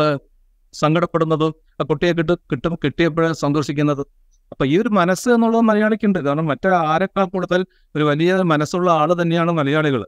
സങ്കടപ്പെടുന്നതും 0.73 1.51
ആ 1.81 1.83
കുട്ടിയെ 1.89 2.11
കിട്ടും 2.19 2.37
കിട്ടും 2.51 2.73
കിട്ടിയപ്പോഴും 2.83 3.33
സന്തോഷിക്കുന്നതും. 3.43 4.07
അപ്പൊ 4.51 4.63
ഈ 4.65 4.73
ഒരു 4.81 4.89
മനസ്സ് 4.99 5.27
എന്നുള്ളത് 5.35 5.63
മലയാളിക്കുണ്ട്. 5.69 6.19
കാരണം 6.19 6.45
മറ്റേ 6.45 6.69
ആരെക്കാൾ 6.93 7.25
കൂടുതൽ 7.35 7.61
ഒരു 7.95 8.03
വലിയ 8.03 8.35
മനസ്സുള്ള 8.53 8.89
ആൾ 9.01 9.09
തന്നെയാണ് 9.21 9.51
മലയാളികൾ 9.51 10.01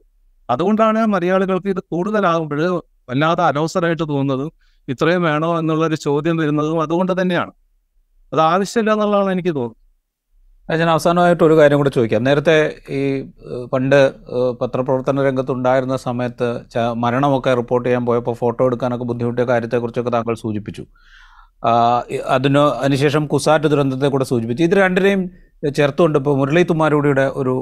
അതുകൊണ്ടാണ് 0.50 1.00
മലയാളികൾക്ക് 1.06 1.70
ഇത് 1.76 1.82
കൂടുതലാകുമ്പോൾ 1.94 2.62
വല്ലാതെ 3.10 3.44
അനവസരമായിട്ട് 3.44 4.04
തോന്നുന്നതും 4.04 4.52
ഇത്രയും 4.88 5.24
വേണോ 5.24 5.60
എന്നുള്ളൊരു 5.60 5.96
ചോദ്യം 5.96 6.38
വരുന്നതും 6.38 6.82
അതുകൊണ്ട് 6.82 7.22
തന്നെയാണ്. 7.22 7.52
അത് 8.34 8.42
ആവശ്യമില്ല 8.42 8.92
എന്നുള്ളതാണ് 8.92 9.32
എനിക്ക് 9.32 9.50
തോന്നുന്നത്. 9.50 10.80
ഞാൻ 10.80 10.90
അവസാനമായിട്ട് 10.90 11.44
ഒരു 11.44 11.56
കാര്യം 11.58 11.78
കൂടെ 11.78 11.90
ചോദിക്കാം. 11.90 12.24
നേരത്തെ 12.24 12.56
ഈ 12.90 13.02
പണ്ട് 13.74 14.14
പത്രപ്രവർത്തന 14.62 15.24
രംഗത്തുണ്ടായിരുന്ന 15.24 15.98
സമയത്ത് 15.98 16.48
മരണമൊക്കെ 16.94 17.54
റിപ്പോർട്ട് 17.54 17.90
ചെയ്യാൻ 17.90 18.06
പോയപ്പോൾ 18.06 18.36
ഫോട്ടോ 18.36 18.66
എടുക്കാനൊക്കെ 18.66 19.06
ബുദ്ധിമുട്ടിയ 19.06 19.46
കാര്യത്തെക്കുറിച്ചൊക്കെ 19.46 20.10
താങ്കൾ 20.10 20.36
സൂചിപ്പിച്ചു. 20.36 20.86
അതിന് 22.28 22.60
അതിനുശേഷം 22.60 23.26
കുസാറ്റ് 23.28 23.68
ദുരന്തത്തെ 23.68 24.08
കൂടെ 24.08 24.26
സൂചിപ്പിച്ചു. 24.26 24.64
ഇത് 24.64 24.76
രണ്ടിനെയും 24.76 25.22
ചേർത്തുകൊണ്ട് 25.78 26.18
ഇപ്പോൾ 26.20 26.38
മുരളി 26.38 26.64
തുമ്മാരൂടിയുടെ 26.64 27.26
ഒരു 27.36 27.54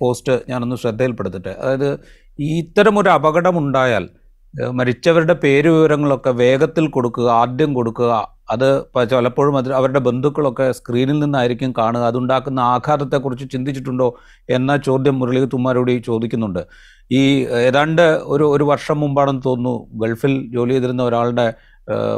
പോസ്റ്റ് 0.00 0.40
ഞാനൊന്ന് 0.48 0.76
ശ്രദ്ധയിൽപ്പെടുത്തിട്ടെ. 0.76 1.52
അതായത് 1.60 2.00
ഇത്തരം 2.38 2.98
ഒരു 2.98 3.08
അപകടമുണ്ടായാൽ 3.08 4.08
മരിച്ചവരുടെ 4.54 5.34
പേര് 5.44 5.68
വിവരങ്ങളൊക്കെ 5.68 6.30
വേഗത്തിൽ 6.42 6.86
കൊടുക്കുക 6.90 7.28
ആദ്യം 7.42 7.74
കൊടുക്കുക. 7.74 8.12
അത് 8.50 8.68
പലപ്പോഴും 8.96 9.56
അത് 9.58 9.72
അവരുടെ 9.72 9.98
ബന്ധുക്കളൊക്കെ 9.98 10.72
സ്ക്രീനിൽ 10.72 11.18
നിന്നായിരിക്കും 11.18 11.72
കാണുക. 11.78 12.02
അതുണ്ടാക്കുന്ന 12.02 12.60
ആഘാതത്തെക്കുറിച്ച് 12.74 13.46
ചിന്തിച്ചിട്ടുണ്ടോ 13.54 14.08
എന്ന 14.48 14.76
ചോദ്യം 14.88 15.18
മുരളി 15.20 15.40
തുമ്മാരോട് 15.54 15.92
ചോദിക്കുന്നുണ്ട്. 16.10 16.62
ഈ 17.10 17.22
ഏതാണ്ട് 17.68 18.02
ഒരു 18.32 18.44
ഒരു 18.54 18.64
വർഷം 18.64 19.00
മുമ്പാണെന്ന് 19.00 19.42
തോന്നുന്നു 19.46 19.74
ഗൾഫിൽ 20.02 20.34
ജോലി 20.56 20.72
ചെയ്തിരുന്ന 20.72 21.02
ഒരാളുടെ 21.02 21.46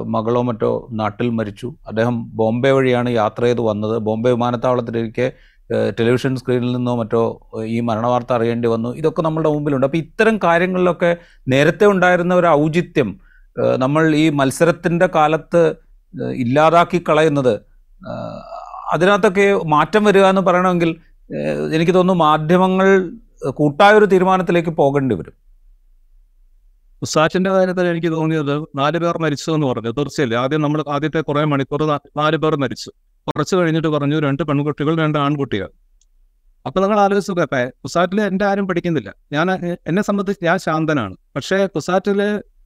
മകളോ 0.07 0.43
മറ്റോ 0.43 0.71
നാട്ടിൽ 0.93 1.29
മരിച്ചു. 1.31 1.69
അദ്ദേഹം 1.89 2.17
ബോംബെ 2.41 2.71
വഴിയാണ് 2.73 3.11
യാത്ര 3.21 3.43
ചെയ്ത് 3.45 3.61
വന്നത്. 3.71 3.99
ബോംബെ 4.09 4.31
വിമാനത്താവളത്തിലേക്ക് 4.31 5.27
ഏഹ്, 5.27 5.52
ടെലിവിഷൻ 5.71 6.37
സ്ക്രീനിൽ 6.37 6.73
നിന്നോ 6.73 6.97
മറ്റോ 6.97 7.51
ഈ 7.65 7.81
മരണവാർത്ത 7.81 8.33
അറിയേണ്ടി 8.33 8.69
വന്നു. 8.69 8.97
ഇതൊക്കെ 8.97 9.23
നമ്മുടെ 9.23 9.49
മുമ്പിലുണ്ട്. 9.49 9.87
അപ്പോൾ 9.87 9.97
ഇത്തരം 9.97 10.39
കാര്യങ്ങളിലൊക്കെ 10.45 11.17
നേരത്തെ 11.49 11.87
ഉണ്ടായിരുന്ന 11.87 12.35
ഒരു 12.35 12.47
ഔചിത്യം 12.47 13.21
നമ്മൾ 13.77 14.15
ഈ 14.15 14.29
മത്സരത്തിന്റെ 14.29 15.07
കാലത്ത് 15.07 15.63
ഇല്ലാതാക്കി 16.35 17.05
കളയുന്നത് 17.09 17.55
അതിനകത്തൊക്കെ 18.93 19.47
മാറ്റം 19.67 20.05
വരിക 20.05 20.25
എന്ന് 20.25 20.43
പറയണമെങ്കിൽ 20.43 20.97
എനിക്ക് 21.75 21.95
തോന്നുന്നു 21.95 22.25
മാധ്യമങ്ങൾ 22.25 22.89
കൂട്ടായ 23.51 23.93
ഒരു 23.93 24.05
തീരുമാനത്തിലേക്ക് 24.05 24.69
പോകേണ്ടി 24.69 25.15
വരും. 25.15 25.35
ഉസാറ്റിന്റെ 27.03 27.51
കാര്യത്തിൽ 27.51 27.87
എനിക്ക് 27.87 28.11
തോന്നിയത് 28.13 28.55
നാല് 28.77 28.99
പേർ 28.99 29.19
മരിച്ചു 29.19 29.51
എന്ന് 29.51 29.67
പറഞ്ഞു. 29.67 29.91
തീർച്ചയായും. 29.91 30.39
ആദ്യം 30.41 30.63
നമ്മൾ 30.63 30.85
ആദ്യത്തെ 30.89 31.21
കുറേ 31.21 31.45
മണിക്കൂർ 31.45 31.83
നാല് 32.17 32.37
പേർ 32.37 32.57
മരിച്ചു. 32.57 32.91
കുറച്ച് 33.27 33.55
കഴിഞ്ഞിട്ട് 33.57 33.89
പറഞ്ഞു 33.89 34.17
രണ്ട് 34.27 34.43
പെൺകുട്ടികൾ 34.49 34.95
രണ്ട് 35.03 35.19
ആൺകുട്ടികൾ. 35.19 35.69
അപ്പൊ 36.67 36.79
നിങ്ങൾ 36.81 36.99
ആലോചിച്ചു 37.05 37.33
കുസാറ്റിൽ 37.85 38.21
എന്റെ 38.21 38.45
ആരും 38.51 38.69
പഠിക്കുന്നില്ല. 38.69 39.11
ഞാൻ 39.33 39.47
എന്നെ 39.91 40.03
സംബന്ധിച്ച് 40.03 40.45
ഞാൻ 40.49 40.59
ശാന്തനാണ്. 40.59 41.15
പക്ഷേ 41.37 41.67
കുസാറ്റിൽ 41.67 42.21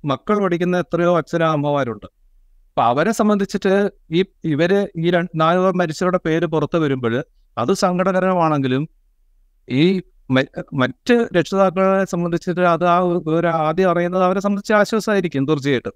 മക്കൾ 0.05 0.37
പഠിക്കുന്ന 0.45 0.77
എത്രയോ 0.85 1.13
അച്ഛനോ 1.21 1.47
അമ്മമാരുണ്ട്. 1.57 2.07
അപ്പൊ 2.69 2.83
അവരെ 2.83 3.13
സംബന്ധിച്ചിട്ട് 3.21 3.73
ഈ 4.19 4.25
ഇവർ 4.45 4.73
ഈ 5.05 5.11
രണ്ട് 5.11 5.33
നാല് 5.43 5.59
പേർ 5.59 5.73
മരിച്ചവരുടെ 5.81 6.21
പേര് 6.27 6.47
പുറത്തു 6.55 6.79
വരുമ്പോൾ 6.79 7.15
അത് 7.57 7.73
സങ്കടകരമാണെങ്കിലും 7.85 8.83
ഈ 9.69 9.85
മറ്റ് 10.81 11.15
രക്ഷിതാക്കളെ 11.37 12.05
സംബന്ധിച്ചിട്ട് 12.05 12.61
അത് 12.61 12.85
ആ 12.95 12.99
ഒരു 13.37 13.49
ആദ്യം 13.67 13.91
അറിയുന്നത് 13.91 14.25
അവരെ 14.25 14.41
സംബന്ധിച്ച് 14.41 14.73
ആശ്വാസമായിരിക്കും 14.73 15.47
തീർച്ചയായിട്ടും. 15.49 15.95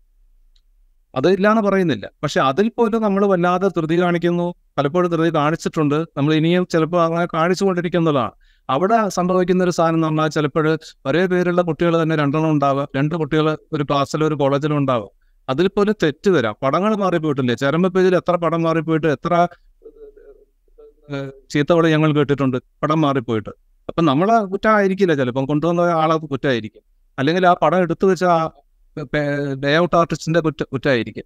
അത് 1.15 1.29
ഇല്ലാന്ന് 1.31 1.63
പറയുന്നില്ല. 1.63 2.11
പക്ഷെ 2.23 2.41
അതിൽ 2.41 2.69
പോലും 2.69 3.03
നമ്മൾ 3.03 3.27
വല്ലാതെ 3.27 3.69
ധൃതി 3.69 4.01
കാണിക്കുന്നു. 4.01 4.55
പലപ്പോഴും 4.79 5.11
ധൃതി 5.11 5.35
കാണിച്ചിട്ടുണ്ട്. 5.35 5.95
നമ്മൾ 6.17 6.35
ഇനിയും 6.35 6.67
ചിലപ്പോൾ 6.71 7.05
അങ്ങനെ 7.05 7.27
കാണിച്ചുകൊണ്ടിരിക്കുന്നതാണ് 7.35 8.31
അവിടെ 8.71 9.09
സംഭവിക്കുന്ന 9.09 9.65
ഒരു 9.65 9.71
സാധനം 9.71 9.95
എന്ന് 9.95 10.07
പറഞ്ഞാൽ 10.07 10.29
ചിലപ്പോൾ 10.29 10.79
ഒരേ 11.07 11.27
പേരുള്ള 11.27 11.63
കുട്ടികൾ 11.63 12.03
തന്നെ 12.03 12.17
രണ്ടെണ്ണം 12.17 12.51
ഉണ്ടാവുക 12.51 12.89
രണ്ട് 12.97 13.15
കുട്ടികൾ 13.15 13.59
ഒരു 13.73 13.83
ക്ലാസ്സിലും 13.83 14.27
ഒരു 14.27 14.35
കോളേജിലും 14.35 14.77
ഉണ്ടാവും. 14.77 15.11
അതിൽ 15.49 15.69
പോലും 15.69 15.95
തെറ്റ് 16.03 16.31
വരാം. 16.31 16.57
പടങ്ങൾ 16.63 16.97
മാറിപ്പോയിട്ടില്ലേ? 16.97 17.55
ചരമ 17.55 17.89
പേജിൽ 17.89 18.17
എത്ര 18.17 18.37
പടം 18.37 18.63
മാറിപ്പോയിട്ട് 18.63 19.07
എത്ര 19.07 19.49
ചീത്തകൾ 21.51 21.89
ഞങ്ങൾ 21.89 22.13
കേട്ടിട്ടുണ്ട് 22.13 22.57
പടം 22.83 23.01
മാറിപ്പോയിട്ട്. 23.01 23.51
അപ്പൊ 23.89 24.03
നമ്മളെ 24.03 24.45
കുറ്റമായിരിക്കില്ല 24.45 25.15
ചിലപ്പം. 25.15 25.45
കൊണ്ടുവന്ന 25.45 25.81
ആളെ 25.81 26.17
കുറ്റമായിരിക്കും 26.17 26.83
അല്ലെങ്കിൽ 27.19 27.47
ആ 27.47 27.55
പടം 27.63 27.79
എടുത്തു 27.79 28.07
വെച്ച 28.07 28.25
ലേ 29.65 29.79
ഔട്ട് 29.79 29.97
ആർട്ടിസ്റ്റിന്റെ 29.97 30.41
കുറ്റ 30.41 30.63
കുറ്റമായിരിക്കും 30.63 31.23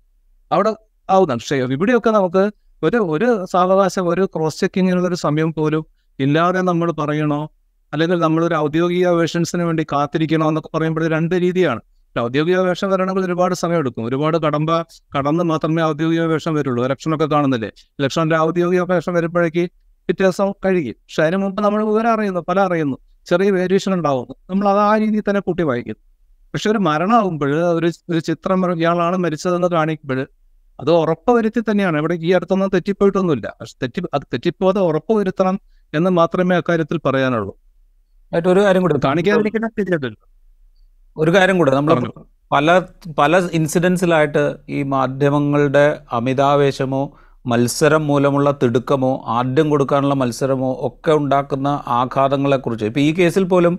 അവിടെ 0.52 0.76
ആവുന്നുണ്ട് 1.10 1.42
പക്ഷേ 1.42 1.56
ഇവിടെയൊക്കെ 1.56 2.10
നമുക്ക് 2.10 2.50
ഒരു 2.82 2.96
ഒരു 2.96 3.46
സാവകാശം 3.52 4.08
ഒരു 4.08 4.28
ക്രോസ് 4.36 4.60
ചെക്കിങ്ങിനുള്ള 4.60 5.08
ഒരു 5.08 5.14
സമയം 5.14 5.52
പോലും 5.52 5.86
ഇല്ലാതെ 6.18 6.60
നമ്മൾ 6.60 6.92
പറയണോ? 6.92 7.50
അല്ലെങ്കിൽ 7.92 8.18
നമ്മളൊരു 8.18 8.54
ഔദ്യോഗിക 8.54 9.08
വേഷൻസിന് 9.08 9.62
വേണ്ടി 9.62 9.86
കാത്തിരിക്കണോ 9.92 10.48
എന്നൊക്കെ 10.48 10.76
പറയുമ്പോൾ 10.76 11.08
രണ്ട് 11.08 11.34
രീതിയാണ്. 11.34 11.80
ഔദ്യോഗിക 12.20 12.58
വേഷം 12.58 12.90
വരണമെങ്കിൽ 12.90 13.24
ഒരുപാട് 13.24 13.54
സമയം 13.54 13.78
എടുക്കും. 13.78 14.04
ഒരുപാട് 14.04 14.36
കടമ്പ 14.36 14.82
കടന്ന് 15.18 15.44
മാത്രമേ 15.44 15.82
ഔദ്യോഗിക 15.82 16.20
വേഷം 16.20 16.54
വരുള്ളൂ. 16.54 16.84
ഇലക്ഷനൊക്കെ 16.84 17.26
കാണുന്നില്ലേ? 17.26 17.70
ഇലക്ഷന്റെ 18.00 18.36
ഔദ്യോഗിക 18.36 18.80
വേഷം 18.80 19.14
വരുമ്പോഴേക്ക് 19.14 19.64
വ്യത്യാസം 20.08 20.52
കഴിയും. 20.64 20.94
പക്ഷെ 20.94 21.22
അതിന് 21.22 21.36
മുമ്പ് 21.36 21.62
നമ്മൾ 21.62 21.84
വിവരം 21.84 22.12
അറിയുന്നു 22.12 22.40
പല 22.40 22.60
അറിയുന്നു. 22.60 22.96
ചെറിയ 23.26 23.50
വേരിയേഷൻ 23.50 23.94
ഉണ്ടാവുന്നു. 23.94 24.34
നമ്മൾ 24.50 24.68
അത് 24.68 24.78
ആ 24.78 24.96
രീതിയിൽ 24.98 25.22
തന്നെ 25.28 25.40
കൂട്ടി 25.40 25.62
വായിക്കും. 25.62 26.13
പക്ഷെ 26.54 26.70
ഒരു 26.70 26.78
മരണമാകുമ്പോൾ 26.78 27.52
ഒരു 27.78 27.88
ഒരു 28.10 28.18
ചിത്രം 28.18 28.72
ഇയാളാണ് 28.72 29.16
മരിച്ചതെന്ന് 29.16 29.68
കാണിക്കുമ്പോൾ 29.68 30.26
അത് 30.80 30.90
ഉറപ്പ് 30.90 31.30
വരുത്തി 31.30 31.60
തന്നെയാണ്. 31.60 31.96
ഇവിടെ 31.98 32.14
ഈ 32.14 32.32
അടുത്തൊന്നും 32.32 32.68
തെറ്റിപ്പോയിട്ടൊന്നുമില്ല. 32.74 33.56
പക്ഷെ 33.60 33.74
തെറ്റി 33.82 34.02
അത് 34.14 34.22
തെറ്റിപ്പോതെ 34.32 34.80
ഉറപ്പ് 34.80 35.12
വരുത്തണം 35.12 35.60
എന്ന് 35.94 36.10
മാത്രമേ 36.10 36.56
അക്കാര്യത്തിൽ 36.56 37.00
പറയാനുള്ളൂ. 37.04 37.54
ഒരു 38.32 38.60
കാര്യം 38.60 38.82
കൂടെ 38.82 39.00
കാണിക്കാതിരിക്കുന്ന 39.04 40.14
ഒരു 41.16 41.30
കാര്യം 41.30 41.58
കൂടെ 41.58 41.72
നമ്മൾ 41.74 42.12
പല 42.52 42.82
പല 43.18 43.38
ഇൻസിഡൻസിലായിട്ട് 43.52 44.56
ഈ 44.68 44.82
മാധ്യമങ്ങളുടെ 44.82 46.00
അമിതാവേശമോ 46.12 47.02
മത്സരം 47.46 48.06
മൂലമുള്ള 48.06 48.50
തിടുക്കമോ 48.62 49.24
ആദ്യം 49.26 49.70
കൊടുക്കാനുള്ള 49.70 50.14
മത്സരമോ 50.14 50.70
ഒക്കെ 50.80 51.12
ഉണ്ടാക്കുന്ന 51.12 51.68
ആഘാതങ്ങളെക്കുറിച്ച്. 51.86 52.84
ഇപ്പോൾ 52.84 53.00
ഈ 53.00 53.14
കേസിൽ 53.14 53.44
പോലും 53.44 53.74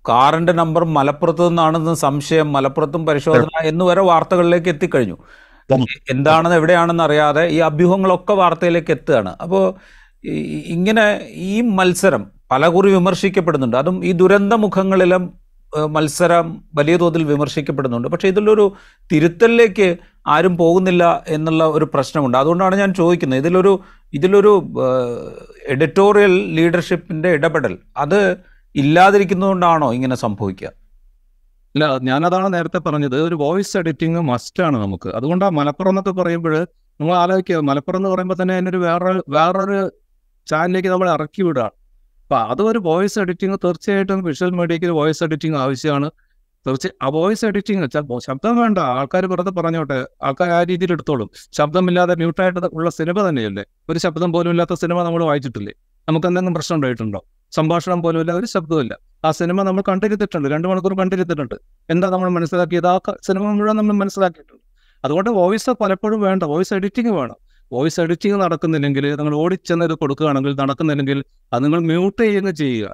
ആ, 0.00 0.12
കാറിന്റെ 0.12 0.52
നമ്പർ 0.52 0.84
മലപ്പുറത്ത് 0.84 1.48
നിന്നാണെന്ന് 1.48 1.94
സംശയം 1.94 2.52
മലപ്പുറത്തും 2.52 3.06
പരിശോധന 3.06 3.48
എന്ന് 3.64 3.84
വരെ 3.84 4.00
വാർത്തകളിലേക്ക് 4.00 4.68
എത്തിക്കഴിഞ്ഞു. 4.68 5.16
എന്താണെന്ന് 6.10 6.56
എവിടെയാണെന്ന് 6.56 7.04
അറിയാതെ 7.04 7.46
ഈ 7.46 7.58
അഭ്യൂഹങ്ങളൊക്കെ 7.58 8.32
വാർത്തയിലേക്ക് 8.32 8.90
എത്തുകയാണ്. 8.90 9.36
അപ്പോൾ 9.40 9.74
ഇങ്ങനെ 10.66 11.20
ഈ 11.26 11.60
മത്സരം 11.60 12.30
പലകുറി 12.50 12.92
വിമർശിക്കപ്പെടുന്നുണ്ട്. 12.92 13.76
അതും 13.76 14.04
ഈ 14.04 14.12
ദുരന്ത 14.12 14.52
മുഖങ്ങളിലും 14.52 15.32
മത്സരം 15.90 16.64
വലിയ 16.74 16.96
തോതിൽ 16.96 17.24
വിമർശിക്കപ്പെടുന്നുണ്ട്. 17.24 18.08
പക്ഷേ 18.08 18.28
ഇതിലൊരു 18.28 18.72
തിരുത്തലിലേക്ക് 19.12 19.96
ആരും 20.26 20.56
പോകുന്നില്ല 20.56 21.24
എന്നുള്ള 21.28 21.64
ഒരു 21.64 21.84
പ്രശ്നമുണ്ട്. 21.94 22.38
അതുകൊണ്ടാണ് 22.38 22.76
ഞാൻ 22.76 22.94
ചോദിക്കുന്നത്. 22.94 23.38
ഇതിലൊരു 23.38 23.80
ഇതിലൊരു 24.12 24.66
എഡിറ്റോറിയൽ 25.68 26.54
ലീഡർഷിപ്പിന്റെ 26.54 27.28
ഇടപെടൽ 27.28 27.78
അത് 27.96 28.36
ഇല്ലാതിരിക്കുന്നതുകൊണ്ടാണോ 28.76 29.92
ഇങ്ങനെ 29.92 30.16
സംഭവിക്കുക? 30.16 30.68
ഇല്ല 31.74 31.98
ഞാനതാണ് 31.98 32.54
നേരത്തെ 32.54 32.78
പറഞ്ഞത്. 32.78 33.16
ഒരു 33.22 33.34
വോയിസ് 33.34 33.76
എഡിറ്റിംഗ് 33.78 34.20
മസ്റ്റാണ് 34.20 34.76
നമുക്ക്. 34.76 35.08
അതുകൊണ്ടാണ് 35.08 35.54
മലപ്പുറം 35.54 35.90
എന്നൊക്കെ 35.90 36.10
പറയുമ്പോൾ 36.10 36.66
നമ്മൾ 37.00 37.14
ആലോചിക്കുക 37.14 37.56
മലപ്പുറം 37.56 37.96
എന്ന് 37.96 38.08
പറയുമ്പോൾ 38.08 38.42
തന്നെ 38.42 38.54
അതിനൊരു 38.54 38.76
വേറെ 38.76 39.22
വേറൊരു 39.28 39.90
ചാനലിലേക്ക് 40.46 40.88
നമ്മൾ 40.88 41.10
ഇറക്കി 41.10 41.42
വിടുകയാണ് 41.42 41.70
അപ്പം 42.22 42.42
അതൊരു 42.42 42.78
വോയിസ് 42.78 43.18
എഡിറ്റിംഗ് 43.18 43.58
തീർച്ചയായിട്ടും 43.64 44.24
വിഷ്വൽ 44.24 44.50
മീഡിയയ്ക്ക് 44.50 44.86
വോയിസ് 44.86 45.24
എഡിറ്റിംഗ് 45.24 45.56
ആവശ്യമാണ്. 45.56 46.10
തീർച്ചയായും 46.66 47.06
ആ 47.06 47.08
വോയിസ് 47.08 47.44
എഡിറ്റിംഗ് 47.44 48.18
ശബ്ദം 48.18 48.56
വേണ്ട. 48.56 48.78
ആൾക്കാർ 48.78 49.26
വെറുതെ 49.26 49.50
പറഞ്ഞോട്ടെ. 49.50 50.06
ആൾക്കാർ 50.22 50.50
ആ 50.50 50.62
രീതിയിൽ 50.62 50.92
എടുത്തോളും. 50.92 51.30
ശബ്ദമില്ലാതെ 51.52 52.14
മ്യൂട്ടായിട്ട് 52.14 52.60
ഉള്ള 52.72 52.90
സിനിമ 52.90 53.28
തന്നെയല്ലേ? 53.28 53.64
ഒരു 53.88 53.98
ശബ്ദം 53.98 54.32
പോലും 54.32 54.50
ഇല്ലാത്ത 54.50 54.74
സിനിമ 54.74 55.02
നമ്മൾ 55.02 55.24
വായിച്ചിട്ടില്ലേ? 55.24 55.72
നമുക്ക് 56.08 56.26
എന്തെങ്കിലും 56.26 56.54
പ്രശ്നം 56.54 56.76
ഉണ്ടായിട്ടുണ്ടോ? 56.76 57.22
സംഭാഷണം 57.52 58.00
പോലുമില്ല 58.04 58.32
ഒരു 58.40 58.48
ശബ്ദമില്ല 58.54 58.94
ആ 59.26 59.30
സിനിമ 59.40 59.62
നമ്മൾ 59.68 59.82
കണ്ടിരുത്തിട്ടുണ്ട് 59.90 60.46
രണ്ട് 60.54 60.66
മണിക്കൂർ 60.70 60.92
കണ്ടിരുത്തിട്ടുണ്ട് 61.00 61.56
എന്താ 61.92 62.06
നമ്മൾ 62.14 62.28
മനസ്സിലാക്കിയത്? 62.36 62.88
ആ 62.92 62.96
സിനിമ 63.26 63.44
മുഴുവൻ 63.58 63.76
നമ്മൾ 63.80 63.96
മനസ്സിലാക്കിയിട്ടുണ്ട്. 64.02 64.62
അതുകൊണ്ട് 65.04 65.30
വോയിസ് 65.40 65.72
പലപ്പോഴും 65.82 66.20
വേണ്ട 66.26 66.42
വോയിസ് 66.52 66.72
എഡിറ്റിംഗ് 66.78 67.12
വേണം. 67.18 67.38
വോയിസ് 67.72 67.98
എഡിറ്റിംഗ് 68.04 68.38
നടക്കുന്നില്ലെങ്കിൽ 68.44 69.04
നിങ്ങൾ 69.20 69.34
ഓടിച്ചെന്ന് 69.42 69.84
ഇത് 69.88 69.94
കൊടുക്കുകയാണെങ്കിൽ 70.02 70.54
നടക്കുന്നില്ലെങ്കിൽ 70.62 71.18
അത് 71.52 71.60
നിങ്ങൾ 71.64 71.80
മ്യൂട്ട് 71.90 72.20
ചെയ്യുന്ന 72.22 72.50
ചെയ്യുക. 72.62 72.88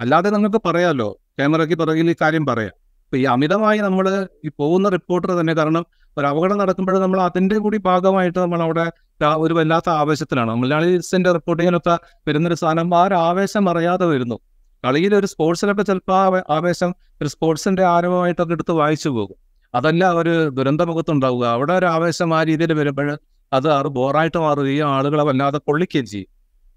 അല്ലാതെ 0.00 0.30
നിങ്ങൾക്ക് 0.34 0.60
പറയാമല്ലോ 0.66 1.08
ക്യാമറയ്ക്ക് 1.38 1.76
പിറകിൽ 1.80 2.10
ഈ 2.14 2.16
കാര്യം 2.22 2.44
പറയാം. 2.50 2.74
ഇപ്പൊ 3.06 3.16
ഈ 3.22 3.24
അമിതമായി 3.34 3.80
നമ്മൾ 3.86 4.06
ഈ 4.46 4.50
പോകുന്ന 4.60 4.86
റിപ്പോർട്ടർ 4.96 5.30
തന്നെ 5.40 5.52
കാരണം 5.58 5.84
ഒരു 6.16 6.26
അപകടം 6.30 6.58
നടക്കുമ്പോൾ 6.62 6.96
നമ്മൾ 7.04 7.18
അതിന്റെ 7.28 7.56
കൂടി 7.64 7.78
ഭാഗമായിട്ട് 7.88 8.38
നമ്മൾ 8.44 8.60
അവിടെ 8.66 8.86
ഒരു 9.24 9.54
വല്ലാത്ത 9.54 9.88
ആവേശത്തിലാണ്. 9.88 10.54
മലയാളീസിന്റെ 10.54 11.32
റിപ്പോർട്ടിങ്ങിനൊക്കെ 11.32 11.98
വരുന്നൊരു 12.28 12.54
സാധനം 12.54 12.94
ആ 12.94 13.04
ഒരു 13.04 13.14
ആവേശം 13.14 13.70
അറിയാതെ 13.70 14.06
വരുന്നു. 14.06 14.38
കളിയിൽ 14.84 15.14
ഒരു 15.14 15.26
സ്പോർട്സിലൊക്കെ 15.26 15.82
ചിലപ്പോൾ 15.82 16.38
ആ 16.38 16.42
ആവേശം 16.50 16.94
ഒരു 17.22 17.28
സ്പോർട്സിന്റെ 17.28 17.84
ആരവമായിട്ടൊക്കെ 17.84 18.52
എടുത്ത് 18.52 18.72
വായിച്ചു 18.72 19.08
പോകും. 19.08 19.34
അതല്ല 19.74 20.12
ഒരു 20.12 20.48
ദുരന്ത 20.48 20.80
മുഖത്തുണ്ടാവുക 20.80 21.46
അവിടെ 21.46 21.72
ഒരു 21.72 21.86
ആവേശം 21.86 22.34
ആ 22.34 22.42
രീതിയിൽ 22.42 22.72
വരുമ്പോൾ 22.72 23.18
അത് 23.52 23.72
അത് 23.72 23.86
ബോറായിട്ട് 23.86 24.36
മാറുകയും 24.36 24.88
ആളുകളെ 24.88 25.24
വല്ലാതെ 25.24 25.58
കൊള്ളിക്കുകയും 25.58 26.06
ചെയ്യും. 26.06 26.28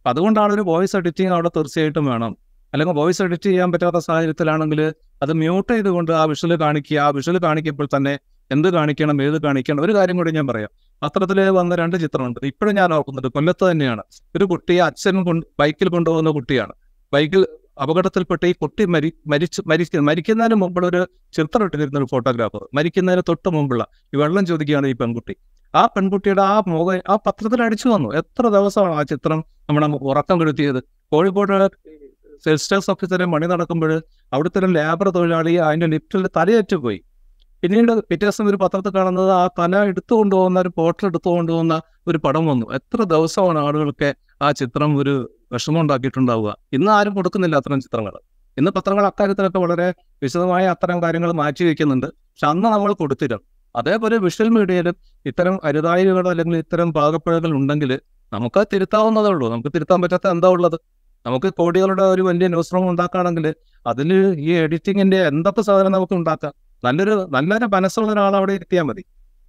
അതുകൊണ്ടാണ് 0.07 0.53
ഒരു 0.53 0.61
വോയിസ് 0.61 0.95
എഡിറ്റിംഗ് 0.95 1.33
അവിടെ 1.33 1.49
തീർച്ചയായിട്ടും 1.49 2.05
വേണം. 2.05 2.37
അല്ലെങ്കിൽ 2.73 2.95
വോയിസ് 2.95 3.21
എഡിറ്റ് 3.21 3.43
ചെയ്യാൻ 3.43 3.71
പറ്റാത്ത 3.71 3.95
സാഹചര്യത്തിലാണെങ്കിൽ 3.95 4.93
അത് 5.23 5.33
മ്യൂട്ട് 5.33 5.73
ചെയ്തുകൊണ്ട് 5.73 6.11
ആ 6.11 6.23
വിഷ്വൽ 6.23 6.59
കാണിക്കുക. 6.59 6.97
ആ 6.97 7.09
വിഷ്വൽ 7.09 7.43
കാണിക്കുമ്പോൾ 7.43 7.87
തന്നെ 7.97 8.19
എന്ത് 8.51 8.69
കാണിക്കണം 8.69 9.23
ഏത് 9.23 9.41
കാണിക്കണം 9.41 9.83
ഒരു 9.83 9.93
കാര്യം 9.95 10.17
കൂടി 10.17 10.31
ഞാൻ 10.31 10.47
പറയാം. 10.47 10.69
പത്രത്തിൽ 11.03 11.41
വന്ന 11.49 11.75
രണ്ട് 11.75 11.95
ചിത്രമുണ്ട്. 11.95 12.39
ഇപ്പോഴും 12.45 12.75
ഞാൻ 12.75 12.93
ഓർക്കുന്നുണ്ട് 12.93 13.27
കൊല്ലത്ത് 13.27 13.71
തന്നെയാണ്. 13.71 14.03
ഒരു 14.35 14.45
കുട്ടിയെ 14.45 14.81
അച്ഛൻ 14.81 15.23
കൊണ്ട് 15.23 15.45
ബൈക്കിൽ 15.59 15.89
കൊണ്ടുപോകുന്ന 15.89 16.29
കുട്ടിയാണ്. 16.29 16.73
ബൈക്കിൽ 17.13 17.47
അപകടത്തിൽപ്പെട്ട് 17.81 18.45
ഈ 18.45 18.53
കുട്ടി 18.53 18.85
മരി 18.85 19.13
മരിച്ച് 19.27 19.61
മരിക്ക 19.67 19.99
മരിക്കുന്നതിന് 19.99 20.55
മുമ്പുള്ള 20.55 20.87
ഒരു 20.87 21.07
ചിത്രം 21.33 21.63
ഇട്ടിരുന്ന 21.63 21.99
ഒരു 21.99 22.05
ഫോട്ടോഗ്രാഫർ. 22.11 22.67
മരിക്കുന്നതിന് 22.73 23.21
തൊട്ട് 23.29 23.49
മുമ്പുള്ള 23.49 23.87
ഈ 24.15 24.17
വെള്ളം 24.17 24.45
ചോദിക്കുകയാണ് 24.45 24.87
ഈ 24.87 24.93
പെൺകുട്ടി. 24.93 25.35
ആ 25.75 25.85
പെൺകുട്ടിയുടെ 25.85 26.41
ആ 26.41 26.61
മുഖം 26.67 27.01
ആ 27.09 27.15
പത്രത്തിൽ 27.15 27.63
അടിച്ചു 27.63 27.87
വന്നു. 27.87 28.09
എത്ര 28.09 28.47
ദിവസമാണ് 28.47 28.93
ആ 28.93 29.03
ചിത്രം 29.03 29.43
നമ്മുടെ 29.69 29.87
ഉറക്കം 29.87 30.41
കെടുത്തിയത്? 30.41 30.83
കോഴിക്കോട് 31.11 31.71
സെൽസ്റ്റേഴ്സ് 32.45 32.91
ഓഫീസറെ 32.91 33.25
മണി 33.25 33.47
നടക്കുമ്പോൾ 33.47 34.01
അവിടുത്തെ 34.33 34.59
ലേബർ 34.59 35.09
തൊഴിലാളി 35.09 35.53
അതിന്റെ 35.53 35.85
ലിഫ്റ്റിൽ 35.85 36.29
തലയേറ്റ് 36.37 36.75
പോയി. 36.75 37.01
പിന്നീട് 37.63 37.91
പിറ്റേ 38.09 38.25
ദിവസം 38.25 38.45
ഒരു 38.47 38.55
പത്രത്തിൽ 38.55 38.91
കാണുന്നത് 38.95 39.31
ആ 39.31 39.47
തല 39.59 39.77
എടുത്തു 39.83 40.13
കൊണ്ടുപോകുന്ന 40.15 40.59
ഒരു 40.59 40.71
പോർട്ടൽ 40.77 41.05
എടുത്തു 41.07 41.29
കൊണ്ടുപോകുന്ന 41.29 41.81
ഒരു 42.07 42.17
പടം 42.17 42.47
വന്നു. 42.47 42.65
എത്ര 42.73 43.03
ദിവസമാണ് 43.03 43.59
ആളുകൾക്ക് 43.59 44.09
ആ 44.41 44.51
ചിത്രം 44.51 44.91
ഒരു 44.97 45.13
വിഷമം 45.53 45.81
ഉണ്ടാക്കിയിട്ടുണ്ടാവുക 45.81 46.49
ഇന്ന് 46.73 46.91
ആരും 46.91 47.13
കൊടുക്കുന്നില്ല 47.15 47.55
അത്തരം 47.55 47.79
ചിത്രങ്ങൾ. 47.81 48.13
ഇന്ന് 48.57 48.71
പത്രങ്ങൾ 48.71 49.05
അക്കാര്യത്തിലൊക്കെ 49.05 49.59
വളരെ 49.59 49.87
വിശദമായ 50.23 50.65
അത്തരം 50.67 51.03
കാര്യങ്ങൾ 51.03 51.31
മാറ്റി 51.31 51.63
വയ്ക്കുന്നുണ്ട് 51.63 52.07
പക്ഷെ 52.07 52.47
അന്ന് 52.47 52.69
നമ്മൾ 52.69 52.93
കൊടുത്തിരും 52.93 53.41
അതേപോലെ 53.75 54.17
വിഷ്വൽ 54.17 54.49
മീഡിയയിലും 54.49 54.95
ഇത്തരം 55.25 55.59
അരുതായികൾ 55.63 56.29
അല്ലെങ്കിൽ 56.29 56.57
ഇത്തരം 56.57 56.93
പാകപ്പിഴകൾ 56.93 57.51
ഉണ്ടെങ്കിൽ 57.59 57.91
നമുക്ക് 58.31 58.61
തിരുത്താവുന്നതേ 58.73 59.29
ഉള്ളൂ. 59.29 59.49
നമുക്ക് 59.49 59.69
തിരുത്താൻ 59.75 60.01
പറ്റാത്ത 60.01 60.27
എന്താ 60.27 60.47
ഉള്ളത്? 60.47 60.77
നമുക്ക് 61.25 61.49
കോടികളുടെ 61.59 62.03
ഒരു 62.03 62.21
വലിയ 62.21 62.47
ന്യൂസ് 62.47 62.73
റൂം 62.73 62.89
ഉണ്ടാക്കുകയാണെങ്കിൽ 62.89 63.45
അതിൽ 63.85 64.09
ഈ 64.47 64.51
എഡിറ്റിങ്ങിന്റെ 64.63 65.19
എന്തൊക്കെ 65.27 65.61
സാധനം 65.61 65.91
നമുക്ക് 65.91 66.13
ഉണ്ടാക്കാം? 66.13 66.53
നല്ലൊരു 66.83 67.27
നല്ലൊരു 67.31 67.65
മനസ്സുള്ള 67.65 68.11
ഒരാൾ 68.11 68.35
അവിടെ 68.35 68.53
ഇരുത്തിയാൽ 68.53 68.83
മതി. 68.83 69.03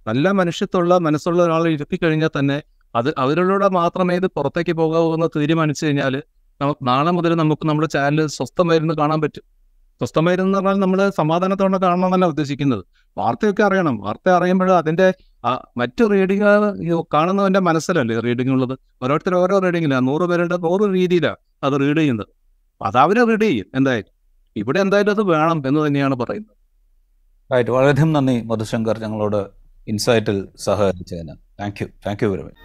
നല്ല 0.07 0.31
മനുഷ്യത്വമുള്ള 0.31 0.97
മനസ്സുള്ള 0.97 1.43
ഒരാൾ 1.43 1.67
ഇരുത്തി 1.67 1.99
കഴിഞ്ഞാൽ 2.03 2.29
തന്നെ 2.39 2.61
അത് 2.95 3.09
അവരിലൂടെ 3.17 3.67
മാത്രമേ 3.69 4.15
ഇത് 4.15 4.27
പുറത്തേക്ക് 4.27 4.73
പോകാവൂ 4.73 5.13
എന്ന് 5.13 5.27
തീരുമാനിച്ചു 5.35 5.85
കഴിഞ്ഞാൽ 5.85 6.23
നമുക്ക് 6.61 6.87
നാളെ 6.87 7.11
മുതൽ 7.11 7.33
നമുക്ക് 7.35 7.67
നമ്മുടെ 7.67 7.87
ചാനൽ 7.87 8.27
സ്വസ്ഥമായിരുന്നു 8.27 8.93
കാണാൻ 8.93 9.21
പറ്റും. 9.21 9.43
സ്വസ്ഥമായിരുന്നു 10.01 10.57
പറഞ്ഞാൽ 10.57 10.75
നമ്മൾ 10.75 11.09
സമാധാനത്തോടെ 11.09 11.77
കാണണമെന്നല്ല 11.77 12.25
ഉദ്ദേശിക്കുന്നത്. 12.25 12.83
വാർത്തയൊക്കെ 13.17 13.63
അറിയണം. 13.63 13.97
വാർത്ത 13.97 14.29
അറിയുമ്പോൾ 14.29 14.71
അതിന്റെ 14.71 15.13
മറ്റു 15.77 16.03
റീഡിങ് 16.03 16.43
കാണുന്നവന്റെ 17.13 17.59
മനസ്സിലല്ലേ 17.59 18.19
റീഡിംഗ് 18.19 18.51
ഉള്ളത്? 18.51 18.79
ഓരോരുത്തർ 19.03 19.35
ഓരോ 19.35 19.59
റീഡിങ്ങിലാണ് 19.59 20.07
നൂറ് 20.07 20.21
പേരുടെ 20.21 20.57
നൂറ് 20.57 20.93
രീതിയിലാണ് 20.93 21.35
അത് 21.63 21.73
റീഡ് 21.81 21.97
ചെയ്യുന്നത്. 21.97 22.27
അത് 22.81 23.27
റീഡ് 23.29 23.41
ചെയ്യും 23.41 23.65
എന്തായാലും. 23.75 24.13
ഇവിടെ 24.55 24.79
എന്തായാലും 24.79 25.11
അത് 25.11 25.23
വേണം 25.23 25.63
എന്ന് 25.67 25.87
തന്നെയാണ് 25.87 26.15
പറയുന്നത്. 26.15 26.55
റൈറ്റ് 27.53 27.69
വളരെയധികം 27.69 28.13
നന്ദി 28.13 28.41
മധുശങ്കർ 28.41 28.97
ഞങ്ങളോട് 28.99 29.39
ഇൻസൈറ്റിൽ 29.87 30.47
സഹകരിച്ചതിന്. 30.55 31.33
Thank 31.59 31.79
you 31.81 31.87
thank 32.05 32.23
you 32.23 32.27
very 32.27 32.43
much 32.43 32.59